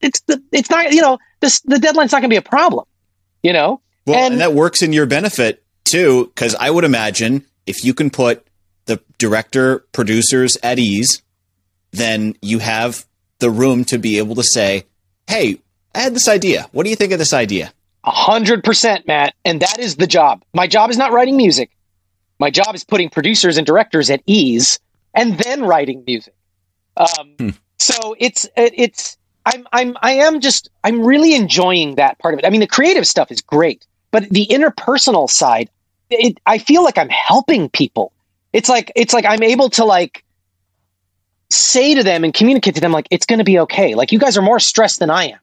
[0.00, 2.86] it's the it's not you know this the deadline's not going to be a problem
[3.42, 7.44] you know Well, and, And- that works in your benefit too, because I would imagine
[7.66, 8.46] if you can put
[8.86, 11.22] the director producers at ease,
[11.90, 13.04] then you have
[13.40, 14.84] the room to be able to say,
[15.28, 15.58] "Hey,
[15.94, 16.68] I had this idea.
[16.72, 17.72] What do you think of this idea?"
[18.04, 19.34] A hundred percent, Matt.
[19.44, 20.42] And that is the job.
[20.54, 21.70] My job is not writing music.
[22.38, 24.78] My job is putting producers and directors at ease
[25.14, 26.34] and then writing music.
[26.96, 32.40] Um, So it's it's I'm I'm I am just I'm really enjoying that part of
[32.40, 32.46] it.
[32.46, 35.68] I mean, the creative stuff is great, but the interpersonal side,
[36.10, 38.12] it, I feel like I'm helping people.
[38.52, 40.24] It's like it's like I'm able to like
[41.50, 43.94] say to them and communicate to them like it's going to be okay.
[43.94, 45.38] Like you guys are more stressed than I am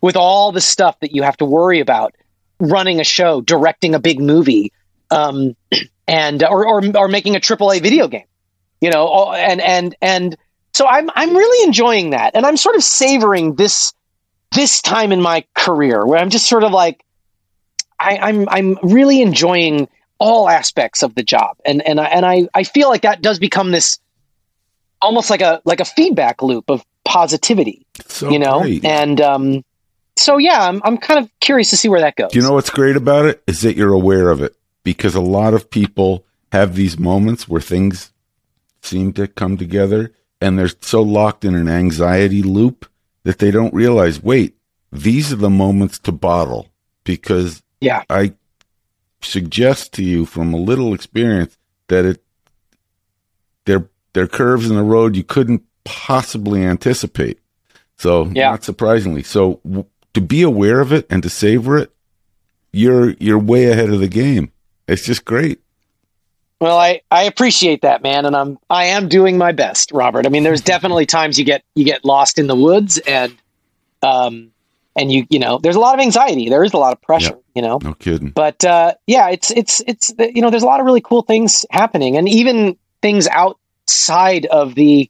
[0.00, 2.14] with all the stuff that you have to worry about
[2.60, 4.72] running a show, directing a big movie,
[5.10, 5.56] um,
[6.06, 8.26] and or, or or making a AAA video game,
[8.80, 10.36] you know, and and and
[10.74, 13.92] so I'm I'm really enjoying that, and I'm sort of savoring this
[14.52, 17.04] this time in my career where I'm just sort of like
[17.98, 22.48] I, I'm I'm really enjoying all aspects of the job, and and I, and I
[22.54, 23.98] I feel like that does become this
[25.00, 28.62] almost like a like a feedback loop of positivity So you know?
[28.62, 28.84] great.
[28.84, 29.64] and um
[30.16, 32.32] so yeah I'm, I'm kind of curious to see where that goes.
[32.32, 33.42] Do you know what's great about it?
[33.46, 34.56] Is that you're aware of it.
[34.82, 38.12] Because a lot of people have these moments where things
[38.82, 42.86] seem to come together and they're so locked in an anxiety loop
[43.24, 44.56] that they don't realize, wait,
[44.92, 46.68] these are the moments to bottle
[47.04, 48.34] because yeah I
[49.20, 51.56] suggest to you from a little experience
[51.88, 52.22] that it
[53.64, 57.38] there there are curves in the road you couldn't possibly anticipate.
[57.96, 58.50] So Yeah.
[58.50, 61.90] not surprisingly, so w- to be aware of it and to savor it,
[62.72, 64.52] you're you're way ahead of the game.
[64.86, 65.60] It's just great.
[66.64, 70.28] Well i i appreciate that man and i'm i am doing my best robert i
[70.28, 73.34] mean there's definitely times you get you get lost in the woods and
[74.02, 74.50] um
[74.96, 77.38] and you you know there's a lot of anxiety there is a lot of pressure
[77.54, 78.30] you know No kidding.
[78.30, 81.64] but uh, yeah, it's it's it's you know there's a lot of really cool things
[81.70, 85.08] happening, and even things outside of the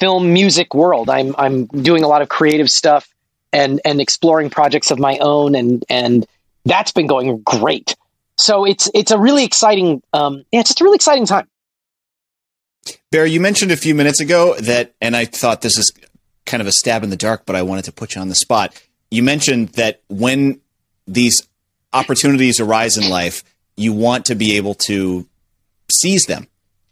[0.00, 1.10] film music world.
[1.10, 3.08] I'm I'm doing a lot of creative stuff
[3.52, 6.26] and and exploring projects of my own, and and
[6.64, 7.94] that's been going great.
[8.36, 11.48] So it's it's a really exciting um, yeah, it's just a really exciting time.
[13.10, 15.92] Barry, you mentioned a few minutes ago that, and I thought this is
[16.44, 18.34] kind of a stab in the dark, but I wanted to put you on the
[18.34, 18.80] spot.
[19.10, 20.60] You mentioned that when
[21.06, 21.48] these
[21.92, 23.42] opportunities arise in life,
[23.76, 25.26] you want to be able to
[25.90, 26.46] seize them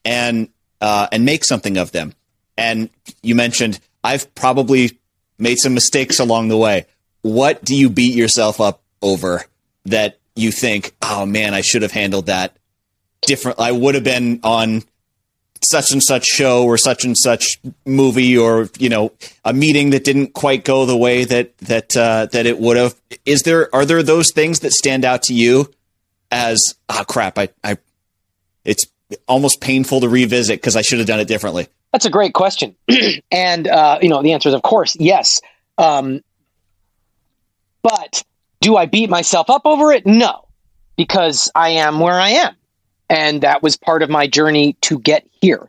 [0.05, 0.49] and
[0.81, 2.15] uh, and make something of them.
[2.57, 2.91] And
[3.23, 4.99] you mentioned I've probably
[5.39, 6.87] made some mistakes along the way.
[7.23, 9.45] What do you beat yourself up over
[9.87, 12.57] that you think, oh man, I should have handled that
[13.23, 13.61] different?
[13.61, 14.83] I would have been on
[15.63, 19.13] such and such show or such and such movie or you know
[19.45, 22.95] a meeting that didn't quite go the way that that uh, that it would have.
[23.25, 25.71] Is there are there those things that stand out to you
[26.31, 27.39] as ah crap?
[27.39, 27.79] I I
[28.65, 28.87] it's
[29.27, 31.69] almost painful to revisit because I should have done it differently.
[31.93, 32.75] That's a great question,
[33.31, 35.41] and uh, you know the answer is of course yes.
[35.79, 36.23] Um,
[37.83, 38.25] but
[38.65, 40.07] do I beat myself up over it?
[40.07, 40.49] No,
[40.97, 42.57] because I am where I am,
[43.11, 45.69] and that was part of my journey to get here.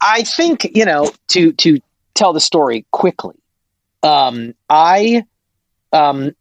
[0.00, 1.80] I think you know to to
[2.14, 3.34] tell the story quickly.
[4.04, 5.24] Um, I
[5.92, 6.36] um,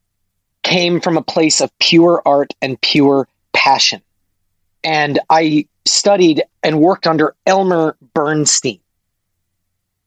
[0.61, 4.01] came from a place of pure art and pure passion.
[4.83, 8.79] And I studied and worked under Elmer Bernstein.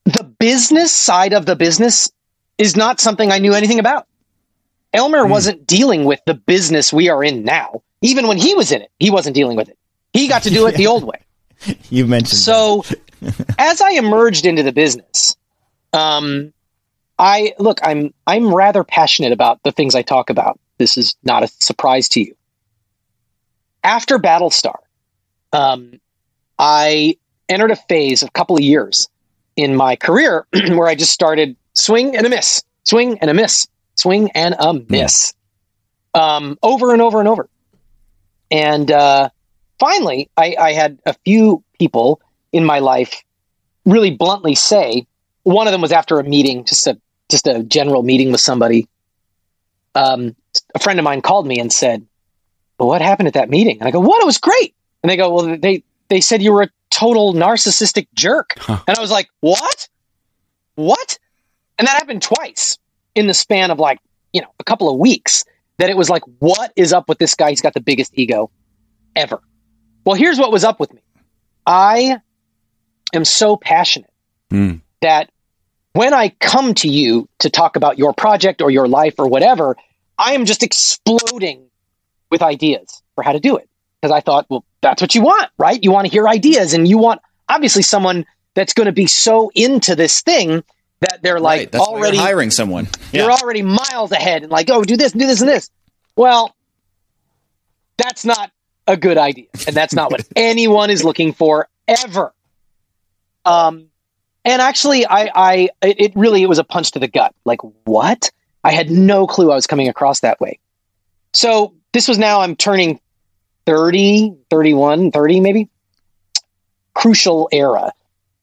[0.04, 2.12] The business side of the business
[2.56, 4.07] is not something I knew anything about.
[4.98, 5.30] Elmer Hmm.
[5.30, 7.82] wasn't dealing with the business we are in now.
[8.02, 9.78] Even when he was in it, he wasn't dealing with it.
[10.12, 11.20] He got to do it the old way.
[11.90, 12.84] You mentioned So,
[13.58, 15.36] as I emerged into the business,
[15.92, 16.52] um,
[17.18, 20.60] I look, I'm I'm rather passionate about the things I talk about.
[20.78, 22.34] This is not a surprise to you.
[23.82, 24.76] After Battlestar,
[25.52, 26.00] um,
[26.58, 27.16] I
[27.48, 29.08] entered a phase of a couple of years
[29.56, 33.66] in my career where I just started swing and a miss, swing and a miss,
[33.98, 35.34] swing and a miss,
[36.14, 37.48] um, over and over and over.
[38.50, 39.30] And uh,
[39.78, 42.20] finally, I, I had a few people
[42.52, 43.22] in my life
[43.84, 45.06] really bluntly say.
[45.42, 46.98] One of them was after a meeting, just a
[47.30, 48.88] just a general meeting with somebody.
[49.94, 50.34] Um,
[50.74, 52.06] a friend of mine called me and said,
[52.78, 54.22] well, "What happened at that meeting?" And I go, "What?
[54.22, 58.08] It was great." And they go, "Well, they they said you were a total narcissistic
[58.14, 58.78] jerk," Huh.
[58.86, 59.88] and I was like, "What?
[60.74, 61.18] What?"
[61.78, 62.78] And that happened twice
[63.18, 63.98] in the span of like
[64.32, 65.44] you know a couple of weeks.
[65.78, 67.50] That it was like, "What is up with this guy?
[67.50, 68.50] He's got the biggest ego
[69.14, 69.40] ever."
[70.04, 71.00] Well, here's what was up with me.
[71.66, 72.20] I
[73.12, 74.10] am so passionate
[74.50, 74.76] Hmm.
[75.02, 75.30] that
[75.92, 79.76] when I come to you to talk about your project or your life or whatever,
[80.18, 81.62] I am just exploding
[82.30, 83.68] with ideas for how to do it.
[84.00, 85.82] Because I thought, well, that's what you want, right?
[85.82, 89.50] You want to hear ideas and you want obviously someone that's going to be so
[89.54, 90.62] into this thing
[91.00, 91.72] that they're like right.
[91.72, 92.88] That's already hiring someone.
[93.12, 95.70] you're already miles ahead and like, oh, do this, do this, and this.
[96.16, 96.54] Well,
[97.96, 98.50] that's not
[98.86, 102.32] a good idea, and that's not what anyone is looking for ever.
[103.44, 103.86] Um,
[104.44, 107.34] and actually, I, I, it it really, it was a punch to the gut.
[107.44, 108.30] Like, what?
[108.64, 110.58] I had no clue I was coming across that way.
[111.32, 113.00] So this was now I'm turning
[113.66, 115.68] 30, 31, 30 maybe.
[116.94, 117.92] Crucial era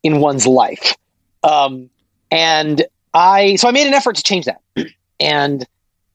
[0.04, 0.96] in one's life.
[1.44, 1.90] Um,
[2.36, 4.62] and I so I made an effort to change that.
[5.20, 5.66] And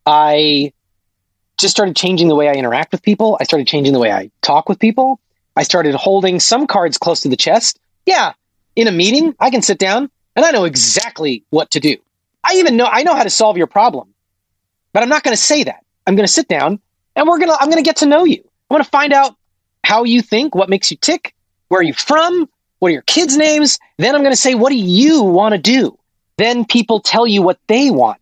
[0.04, 0.72] I
[1.58, 3.38] just started changing the way I interact with people.
[3.40, 5.18] I started changing the way I talk with people.
[5.56, 7.80] I started holding some cards close to the chest.
[8.04, 8.34] Yeah,
[8.76, 11.96] in a meeting, I can sit down and I know exactly what to do.
[12.44, 14.12] I even know I know how to solve your problem.
[14.92, 15.84] But I'm not going to say that.
[16.06, 16.80] I'm going to sit down
[17.16, 18.42] and we're going to I'm going to get to know you.
[18.68, 19.36] I'm going to find out
[19.82, 21.34] how you think, what makes you tick,
[21.68, 22.48] where are you from,
[22.78, 23.78] what are your kids' names?
[23.98, 25.98] Then I'm going to say, what do you want to do?
[26.40, 28.18] Then people tell you what they want.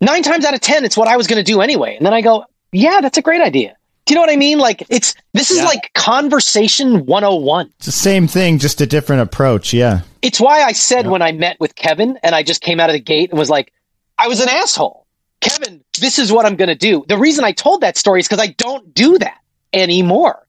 [0.00, 1.96] Nine times out of 10, it's what I was going to do anyway.
[1.96, 3.76] And then I go, yeah, that's a great idea.
[4.06, 4.58] Do you know what I mean?
[4.58, 5.64] Like, it's this is Yeah.
[5.66, 7.70] like conversation 101.
[7.76, 9.72] it's the same thing, just a different approach.
[9.72, 10.00] Yeah.
[10.20, 12.94] It's why I said when I met with Kevin and I just came out of
[12.94, 13.72] the gate and was like,
[14.18, 15.06] I was an asshole.
[15.40, 17.04] Kevin, this is what I'm going to do.
[17.06, 19.38] The reason I told that story is because I don't do that
[19.72, 20.44] anymore.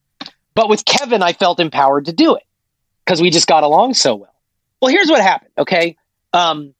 [0.55, 2.43] But with Kevin, I felt empowered to do it
[3.05, 4.33] because we just got along so well.
[4.81, 5.51] Well, here's what happened.
[5.57, 5.97] Okay.
[6.33, 6.73] Um,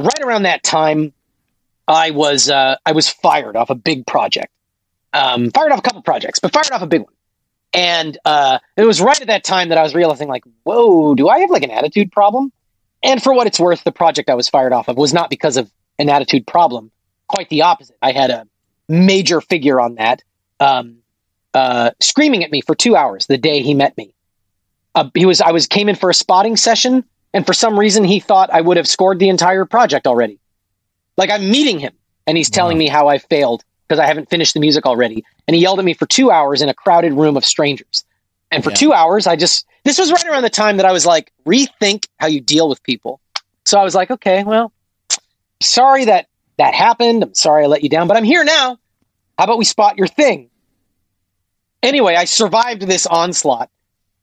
[0.00, 1.12] right around that time,
[1.86, 4.52] I was, uh, I was fired off a big project.
[5.12, 7.12] Um, fired off a couple projects, but fired off a big one.
[7.72, 11.28] And uh, it was right at that time that I was realizing, like, whoa, do
[11.28, 12.52] I have like an attitude problem?
[13.02, 15.56] And for what it's worth, the project I was fired off of was not because
[15.56, 16.90] of an attitude problem.
[17.28, 17.96] Quite the opposite.
[18.02, 18.46] I had a
[18.88, 20.22] major figure on that
[20.58, 20.98] um,
[21.54, 24.14] uh, screaming at me for two hours the day he met me.
[24.94, 28.04] Uh, he was I was came in for a spotting session, and for some reason
[28.04, 30.38] he thought I would have scored the entire project already.
[31.16, 31.92] Like I'm meeting him,
[32.26, 35.24] and he's telling me how I failed because I haven't finished the music already.
[35.48, 38.04] And he yelled at me for two hours in a crowded room of strangers.
[38.52, 38.76] And for Yeah.
[38.76, 42.06] two hours, I just, this was right around the time that I was like, rethink
[42.18, 43.20] how you deal with people.
[43.64, 44.72] So I was like, okay, well,
[45.60, 46.26] sorry that
[46.58, 47.22] that happened.
[47.22, 48.78] I'm sorry I let you down, but I'm here now.
[49.38, 50.50] How about we spot your thing?
[51.82, 53.70] Anyway, I survived this onslaught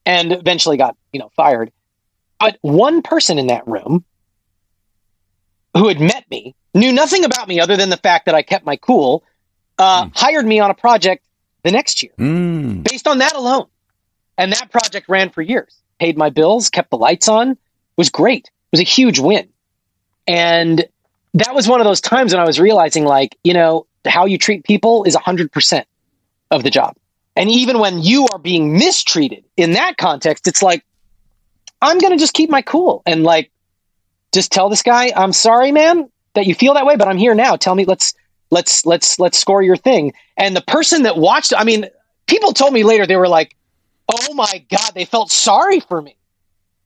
[0.06, 1.72] and eventually got, you know, fired.
[2.40, 4.06] But one person in that room
[5.76, 8.66] who had met me, knew nothing about me other than the fact that I kept
[8.66, 9.24] my cool,
[9.78, 11.24] uh, hired me on a project
[11.64, 12.84] the next year Mm.
[12.84, 13.68] based on that alone.
[14.38, 17.58] And that project ran for years, paid my bills, kept the lights on,
[17.96, 18.46] was great.
[18.46, 19.50] It was a huge win.
[20.28, 20.86] And
[21.34, 24.38] that was one of those times when I was realizing, like, you know, how you
[24.38, 25.84] treat people is 100%
[26.52, 26.96] of the job.
[27.36, 30.84] And even when you are being mistreated in that context, it's like,
[31.82, 33.52] I'm going to just keep my cool and like,
[34.34, 37.34] just tell this guy, I'm sorry, man, that you feel that way, but I'm here
[37.34, 37.56] now.
[37.56, 38.14] Tell me, let's,
[38.52, 40.14] let's, let's, let's score your thing.
[40.36, 41.86] And the person that watched, I mean,
[42.28, 43.56] people told me later, they were like,
[44.12, 46.16] oh my God, they felt sorry for me.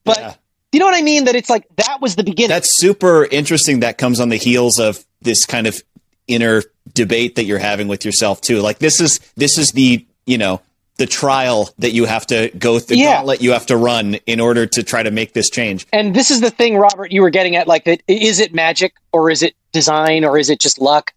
[0.04, 0.34] But Yeah.
[0.72, 1.26] you know what I mean?
[1.26, 2.50] That it's like, that was the beginning.
[2.50, 3.82] That's super interesting.
[3.82, 5.82] That comes on the heels of this kind of
[6.28, 6.64] inner
[6.94, 8.60] debate that you're having with yourself too.
[8.62, 10.62] Like this is this is the you know
[10.98, 13.16] the trial that you have to go through, Yeah.
[13.18, 15.88] gauntlet you have to run in order to try to make this change.
[15.92, 18.94] And this is the thing, Robert, you were getting at like, that is it magic
[19.12, 21.12] or is it design or is it just luck?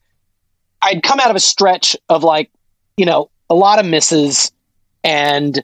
[0.80, 2.50] I'd come out of a stretch of like,
[2.96, 4.52] you know, a lot of misses.
[5.02, 5.62] And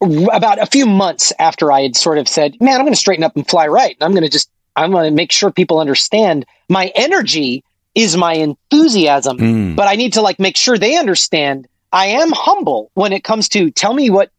[0.00, 3.24] about a few months after I had sort of said, man, I'm going to straighten
[3.24, 3.94] up and fly right.
[3.94, 7.62] And I'm going to just, I'm going to make sure people understand my energy
[7.94, 9.76] is my enthusiasm, Mm.
[9.76, 13.48] but I need to like make sure they understand I am humble when it comes
[13.50, 14.30] to tell me what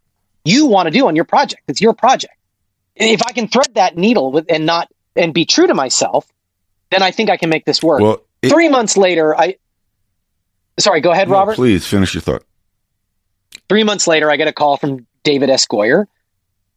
[0.45, 1.63] you want to do on your project.
[1.67, 2.33] It's your project
[2.95, 6.27] if I can thread that needle with and not and be true to myself,
[6.91, 8.01] then I think I can make this work.
[8.01, 9.55] Well, it- Three months later, I
[10.79, 11.55] sorry, go ahead, no, Robert.
[11.55, 12.43] please finish your thought.
[13.69, 15.65] Three months later, I get a call from David S.
[15.65, 16.05] Goyer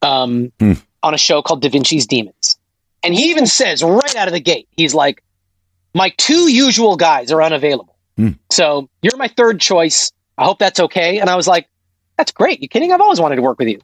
[0.02, 0.74] um, Hmm.
[1.02, 2.58] on a show called Da Vinci's Demons,
[3.02, 5.22] and he even says right out of the gate, he's like,
[5.94, 8.30] "My two usual guys are unavailable, Hmm.
[8.50, 10.12] so you're my third choice.
[10.38, 11.68] I hope that's okay." And I was like,
[12.16, 12.60] "That's great.
[12.62, 12.92] You kidding?
[12.92, 13.80] I've always wanted to work with you,"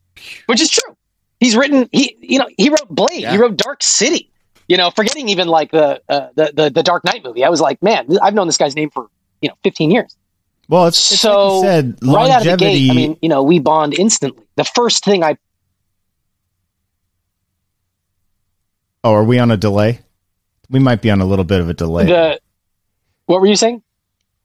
[0.46, 0.96] which is true.
[1.38, 3.32] He's written he you know he wrote Blade, Yeah.
[3.32, 4.30] he wrote Dark City.
[4.68, 7.60] You know, forgetting even like the, uh, the the the Dark Knight movie, I was
[7.60, 9.08] like, man, I've known this guy's name for
[9.40, 10.16] you know 15 years.
[10.68, 12.86] Well, it's, it's like so you said, right out of the longevity.
[12.86, 14.44] gate, I mean, you know, we bond instantly.
[14.54, 15.36] The first thing I
[19.02, 20.00] oh, are we on a delay?
[20.68, 22.06] We might be on a little bit of a delay.
[22.06, 22.40] the
[23.26, 23.82] what were you saying?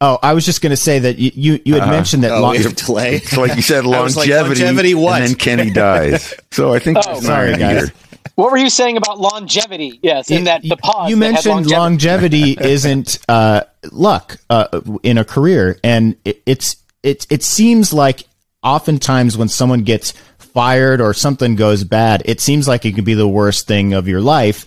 [0.02, 1.92] Oh, I was just going to say that you you, you had Uh-huh.
[1.92, 2.32] mentioned that.
[2.32, 3.16] Oh, long- delay.
[3.24, 5.22] It's like you said, I was like, longevity, longevity what?
[5.22, 6.34] and then Kenny dies.
[6.52, 7.84] So I think Oh, sorry, guys.
[7.90, 7.94] here.
[8.36, 10.00] What were you saying about longevity?
[10.04, 11.10] Yes, in that the pause.
[11.10, 16.76] you that had mentioned longevity, isn't uh, luck uh, in a career, and it, it's
[17.02, 18.24] it it seems like
[18.62, 23.14] oftentimes when someone gets fired or something goes bad, it seems like it could be
[23.14, 24.66] the worst thing of your life.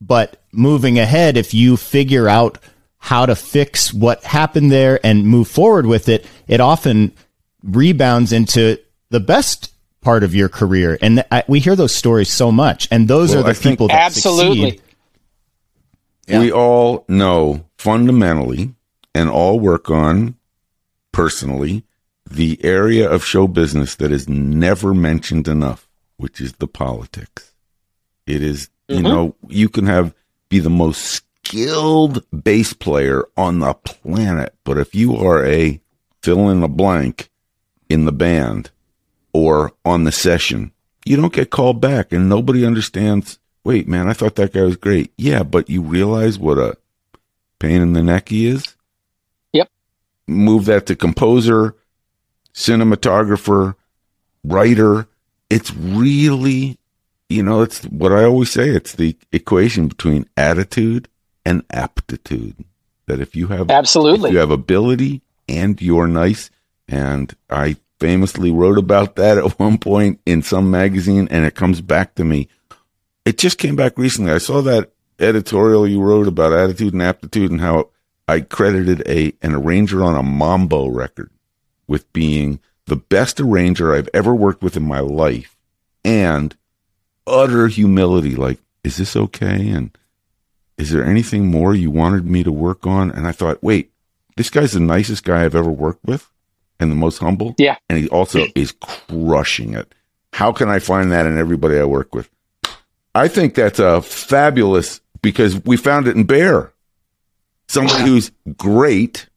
[0.00, 2.58] But moving ahead, if you figure out
[3.06, 7.12] how to fix what happened there and move forward with it, it often
[7.62, 8.80] rebounds into
[9.10, 10.98] the best part of your career.
[11.00, 13.86] And I, we hear those stories so much, and those Well, are the I people
[13.86, 14.70] that Absolutely.
[14.70, 14.82] succeed.
[16.26, 16.40] Yeah.
[16.40, 18.74] We all know fundamentally
[19.14, 20.34] and all work on
[21.12, 21.84] personally
[22.28, 27.52] the area of show business that is never mentioned enough, which is the politics.
[28.26, 29.04] It is, you mm-hmm.
[29.04, 30.12] know, you can have
[30.48, 35.80] be the most skilled bass player on the planet, but if you are a
[36.20, 37.30] fill in the blank
[37.88, 38.70] in the band
[39.32, 40.72] or on the session,
[41.04, 43.38] you don't get called back and nobody understands.
[43.62, 45.12] Wait, man, I thought that guy was great.
[45.16, 46.76] Yeah, but you realize what a
[47.60, 48.74] pain in the neck he is?
[49.52, 49.70] Yep.
[50.26, 51.76] Move that to composer,
[52.54, 53.76] cinematographer,
[54.42, 55.06] writer.
[55.48, 56.76] It's really,
[57.28, 58.68] you know, it's what I always say.
[58.70, 61.08] It's the equation between attitude
[61.46, 62.64] and aptitude.
[63.06, 64.32] That if you have Absolutely.
[64.32, 66.50] you have ability and you're nice,
[66.88, 71.80] and I famously wrote about that at one point in some magazine, and it comes
[71.80, 72.48] back to me.
[73.24, 74.32] It just came back recently.
[74.32, 77.90] I saw that editorial you wrote about attitude and aptitude, and how
[78.26, 81.30] I credited a an arranger on a mambo record
[81.86, 85.56] with being the best arranger I've ever worked with in my life,
[86.04, 86.56] and
[87.24, 88.34] utter humility.
[88.34, 89.68] Like, is this okay?
[89.68, 89.96] And
[90.78, 93.10] is there anything more you wanted me to work on?
[93.10, 93.92] And I thought, wait,
[94.36, 96.28] this guy's the nicest guy I've ever worked with
[96.78, 97.54] and the most humble.
[97.58, 97.76] Yeah.
[97.88, 99.94] And he also is crushing it.
[100.34, 102.28] How can I find that in everybody I work with?
[103.14, 106.72] I think that's a fabulous because we found it in Bear.
[107.68, 109.28] Somebody who's great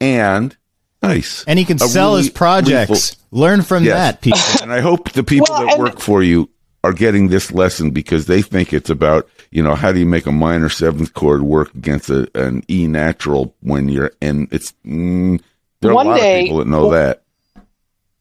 [0.00, 0.56] and
[1.02, 1.44] nice.
[1.46, 3.16] And he can A sell his really projects.
[3.30, 3.94] Learn from Yes.
[3.96, 4.40] that, people.
[4.62, 6.48] and I hope the people Well, that work for you
[6.84, 10.26] are getting this lesson because they think it's about you know how do you make
[10.26, 15.40] a minor seventh chord work against a, an E natural when you're and it's mm,
[15.80, 17.22] there are One a lot day- of people that know that.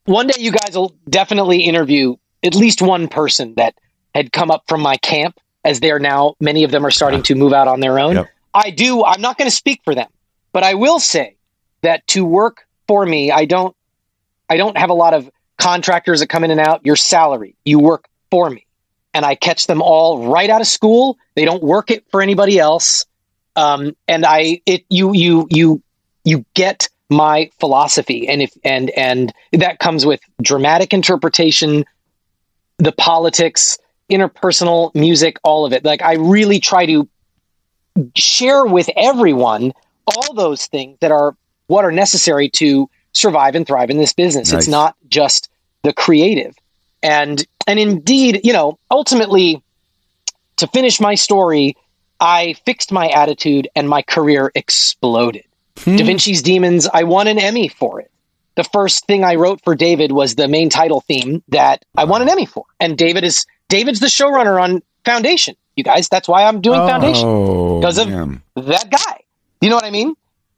[0.06, 3.76] one day you guys will definitely interview at least one person that
[4.16, 7.36] had come up from my camp as they're now many of them are starting to
[7.36, 8.28] move out on their own Yep.
[8.54, 10.10] i do i'm not going to speak for them
[10.54, 11.36] but i will say
[11.82, 13.76] that to work for me i don't
[14.50, 15.30] i don't have a lot of
[15.60, 18.66] contractors that come in and out you're salary you work for me.
[19.14, 21.18] And i catch them all right out of school.
[21.36, 23.06] They don't work it for anybody else.
[23.56, 25.82] Um, and i it you you you
[26.24, 28.28] you get my philosophy.
[28.28, 31.86] And if and and that comes with dramatic interpretation
[32.80, 33.80] the politics
[34.12, 35.84] interpersonal music all of it.
[35.84, 37.08] Like i really try to
[38.16, 39.74] share with everyone
[40.06, 41.36] all those things that are
[41.68, 44.52] what are necessary to survive and thrive in this business.
[44.52, 44.64] Nice.
[44.64, 45.50] it's not just
[45.84, 46.56] the creative.
[47.04, 49.62] And and indeed you know ultimately
[50.56, 51.76] to finish my story
[52.20, 55.44] i fixed my attitude and my career exploded
[55.78, 55.96] hmm.
[55.98, 58.10] Da Vinci's Demons, I won an Emmy for it.
[58.56, 62.24] The first thing I wrote for David was the main title theme that I won
[62.24, 62.66] an Emmy for.
[62.80, 65.56] And David is David's the showrunner on Foundation.
[65.76, 68.42] You guys, that's why I'm doing Foundation Oh, because of man.
[68.56, 69.22] that guy.
[69.62, 70.16] You know what I mean?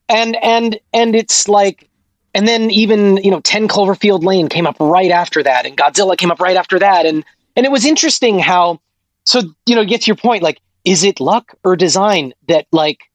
[0.08, 1.89] And and and it's like
[2.34, 6.18] and then even, you know, 10 Cloverfield Lane came up right after that and Godzilla
[6.18, 7.24] came up right after that and
[7.56, 8.80] and it was interesting how
[9.26, 13.10] so you know, get to your point like is it luck or design that like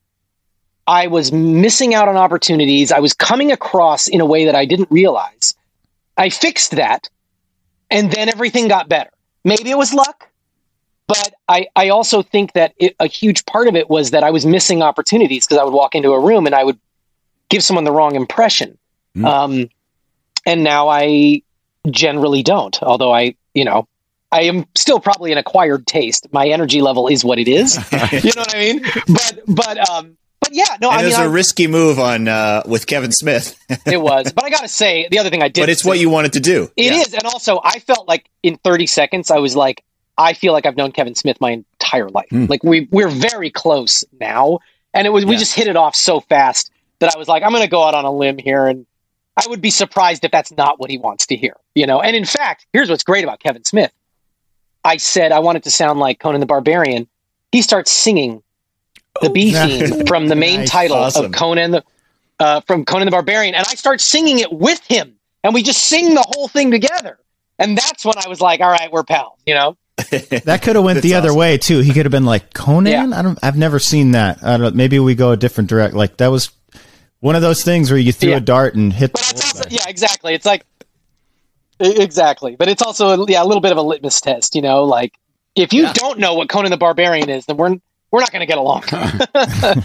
[0.87, 2.93] I was missing out on opportunities.
[2.93, 5.55] I was coming across in a way that I didn't realize.
[6.17, 7.09] I fixed that
[7.91, 9.11] and then everything got better.
[9.45, 10.29] Maybe it was luck,
[11.07, 14.31] but I, I also think that it, a huge part of it was that I
[14.31, 16.79] was missing opportunities because I would walk into a room and I would
[17.49, 18.79] give someone the wrong impression.
[19.17, 19.25] Mm.
[19.25, 19.69] Um,
[20.47, 21.43] and now I
[21.91, 23.87] generally don't, although I, you know,
[24.33, 26.27] I am still probably an acquired taste.
[26.33, 27.77] My energy level is what it is.
[27.93, 28.83] you know what I mean?
[29.07, 31.99] But, but, um, but yeah, no, and I it mean, was a I- risky move
[32.01, 33.57] on uh, with Kevin Smith,
[33.87, 34.33] it was.
[34.33, 36.33] But I got to say, the other thing I did, but it's what you wanted
[36.35, 36.69] to do.
[36.77, 37.19] It is, Yeah.
[37.23, 39.85] and also I felt like in 30 seconds I was like,
[40.19, 42.29] I feel like I've known Kevin Smith my entire life.
[42.31, 42.47] Hmm.
[42.47, 44.61] Like we we're very close now,
[44.93, 47.51] and it was we just hit it off so fast that I was like, I'm
[47.51, 48.87] going to go out on a limb here, and
[49.37, 52.01] I would be surprised if that's not what he wants to hear, you know.
[52.01, 53.93] And in fact, here's what's great about Kevin Smith.
[54.85, 57.09] I said I want it to sound like Conan the Barbarian.
[57.53, 58.43] He starts singing
[59.23, 59.91] the B nice.
[59.91, 60.71] theme from the main Nice.
[60.71, 61.27] title Awesome.
[61.27, 61.85] of Conan the
[62.41, 65.15] uh, from Conan the Barbarian, and I start singing it with him,
[65.45, 67.19] and we just sing the whole thing together.
[67.61, 69.77] And that's when I was like, "All right, we're pals," you know.
[70.45, 71.79] That could have went the That's other way too.
[71.79, 72.93] He could have been like Conan.
[73.11, 73.19] Yeah.
[73.19, 73.39] I don't.
[73.43, 74.43] I've never seen that.
[74.43, 74.75] I don't.
[74.75, 75.95] Maybe we go a different direct.
[75.95, 76.51] Like that was
[77.25, 78.37] one of those things where you threw Yeah.
[78.37, 79.13] a dart and hit.
[79.13, 80.35] But the it's also, yeah, exactly.
[80.35, 80.67] It's like
[81.81, 84.85] exactly, but it's also yeah a little bit of a litmus test, you know.
[84.85, 85.15] Like
[85.57, 85.93] if you Yeah.
[85.95, 87.77] don't know what Conan the Barbarian is, then we're
[88.11, 88.85] we're not going to get along.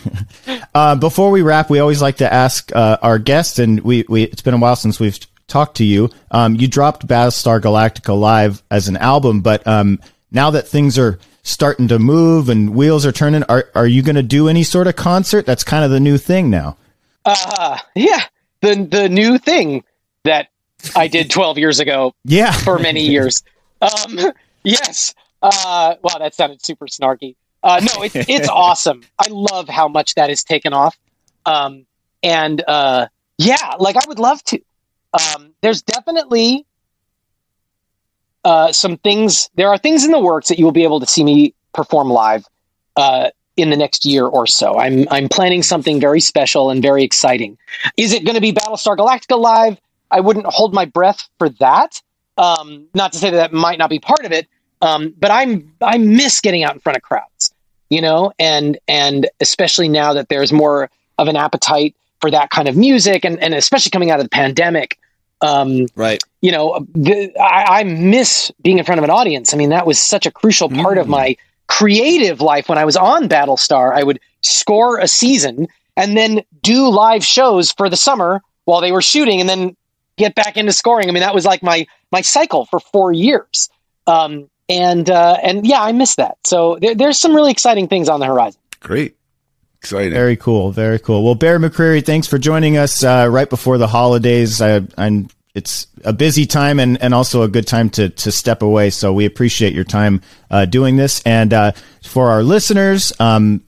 [0.76, 4.24] Uh, before we wrap, we always like to ask uh, our guests, and we, we
[4.24, 5.18] it's been a while since we've
[5.48, 6.10] talked to you.
[6.32, 10.00] Um, you dropped Battlestar Galactica live as an album, but um,
[10.32, 14.16] now that things are starting to move and wheels are turning, are are you going
[14.16, 15.46] to do any sort of concert?
[15.46, 16.78] That's kind of the new thing now.
[17.26, 18.22] Uh, yeah,
[18.62, 19.84] the the new thing
[20.24, 20.48] that
[20.96, 23.44] I did 12 years ago Yeah, for many years.
[23.82, 24.20] Um,
[24.64, 25.14] yes.
[25.42, 27.36] Uh, wow, that sounded super snarky.
[27.64, 29.04] Uh, no, it's it's awesome.
[29.18, 30.98] I love how much that has taken off.
[31.46, 31.86] Um,
[32.24, 33.08] and uh,
[33.38, 34.60] yeah, like I would love to.
[35.14, 36.66] Um, there's definitely
[38.44, 39.50] uh, some things.
[39.56, 42.10] There are things in the works that you will be able to see me perform
[42.10, 42.46] live
[42.96, 43.30] uh,
[43.62, 44.78] in the next year or so.
[44.78, 47.57] I'm I'm planning something very special and very exciting.
[47.97, 49.78] Is it going to be Battlestar Galactica live?
[50.12, 52.01] I wouldn't hold my breath for that.
[52.38, 54.47] Um, not to say that, that might not be part of it,
[54.82, 57.53] um, but I'm I miss getting out in front of crowds,
[57.89, 62.68] you know, and and especially now that there's more of an appetite for that kind
[62.68, 64.97] of music, and and especially coming out of the pandemic,
[65.41, 66.22] um, Right.
[66.41, 69.53] you know, the, I, I miss being in front of an audience.
[69.53, 71.36] I mean, that was such a crucial part of my
[71.70, 73.94] creative life when I was on Battlestar.
[73.94, 78.92] I would score a season and then do live shows for the summer while they
[78.92, 79.76] were shooting, and then
[80.18, 81.10] get back into scoring.
[81.10, 83.70] I mean, that was like my my cycle for four years.
[84.06, 86.38] Um, and uh, and yeah, I miss that.
[86.46, 88.60] So there, there's some really exciting things on the horizon.
[88.80, 89.16] Great.
[89.82, 90.12] Exciting.
[90.12, 90.72] Very cool.
[90.72, 91.24] Very cool.
[91.24, 94.62] Well, Bear McCreary, thanks for joining us uh, right before the holidays.
[94.62, 98.62] I, I'm, it's a busy time and, and also a good time to, to step
[98.62, 98.89] away.
[98.91, 101.22] So we appreciate your time uh, doing this.
[101.26, 103.62] And uh, for our listeners, um,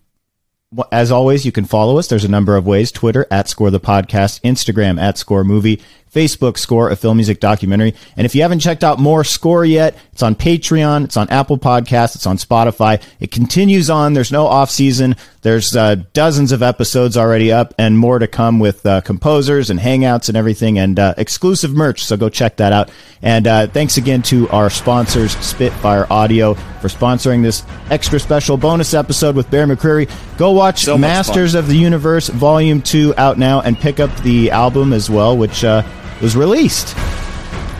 [0.89, 2.07] as always, you can follow us.
[2.07, 5.81] There's a number of ways Twitter at Score the Podcast, Instagram at Score Movie,
[6.13, 7.95] Facebook Score, a film music documentary.
[8.17, 11.57] And if you haven't checked out more Score yet, it's on Patreon, it's on Apple
[11.57, 13.01] Podcasts, it's on Spotify.
[13.21, 14.13] It continues on.
[14.13, 15.15] There's no off season.
[15.41, 19.79] There's uh, dozens of episodes already up and more to come with uh, composers and
[19.79, 22.03] hangouts and everything and uh, exclusive merch.
[22.03, 22.91] So go check that out.
[23.21, 28.93] And uh, thanks again to our sponsors, Spitfire Audio, for sponsoring this extra special bonus
[28.93, 30.11] episode with Bear McCreary.
[30.37, 31.01] Go watch So fun.
[31.01, 35.37] Masters of the Universe Volume 2 out now and pick up the album as well,
[35.37, 35.81] which uh,
[36.21, 36.95] was released.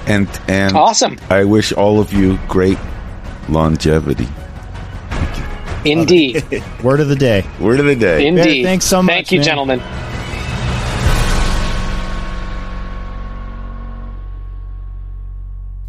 [0.08, 2.78] And and Awesome, I wish all of you great
[3.50, 4.28] longevity.
[5.86, 6.44] indeed,
[6.84, 7.46] Word of the day.
[7.60, 8.28] Word of the day.
[8.28, 8.64] indeed.
[8.64, 9.46] thanks so much, Thank you, man.
[9.46, 9.82] gentlemen.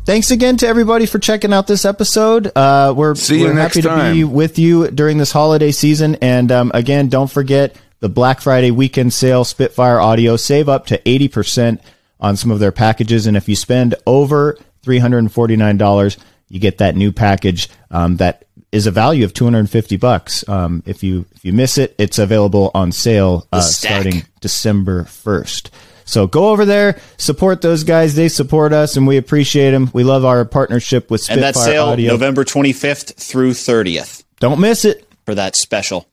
[0.04, 2.50] Thanks again to everybody for checking out this episode.
[2.56, 6.16] Uh, we're, See we're next happy to be with you during this holiday season.
[6.16, 10.34] And um, again, don't forget the Black Friday weekend sale, Spitfire Audio.
[10.36, 11.78] Save up to 80%
[12.22, 13.26] on some of their packages.
[13.26, 14.56] And if you spend over
[14.86, 16.18] $349,
[16.48, 20.48] you get that new package um, that is a value of 250 bucks.
[20.48, 25.70] Um, if you if you miss it, it's available on sale uh, starting December 1st.
[26.04, 28.14] So go over there, support those guys.
[28.14, 29.90] They support us, and we appreciate them.
[29.94, 32.12] We love our partnership with And Spitfire that sale Audio.
[32.12, 35.06] November 25th through 30th Don't miss it.
[35.24, 36.06] for that special.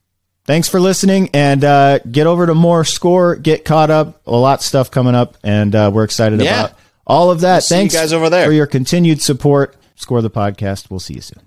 [0.49, 3.35] Thanks for listening, and uh, get over to more score.
[3.35, 4.19] Get caught up.
[4.25, 6.59] A lot of stuff coming up, and uh, we're excited Yeah.
[6.65, 7.57] about all of that.
[7.69, 8.47] you Thanks guys over there.
[8.47, 9.75] for your continued support.
[9.95, 10.89] Score the podcast.
[10.89, 11.43] We'll see you soon.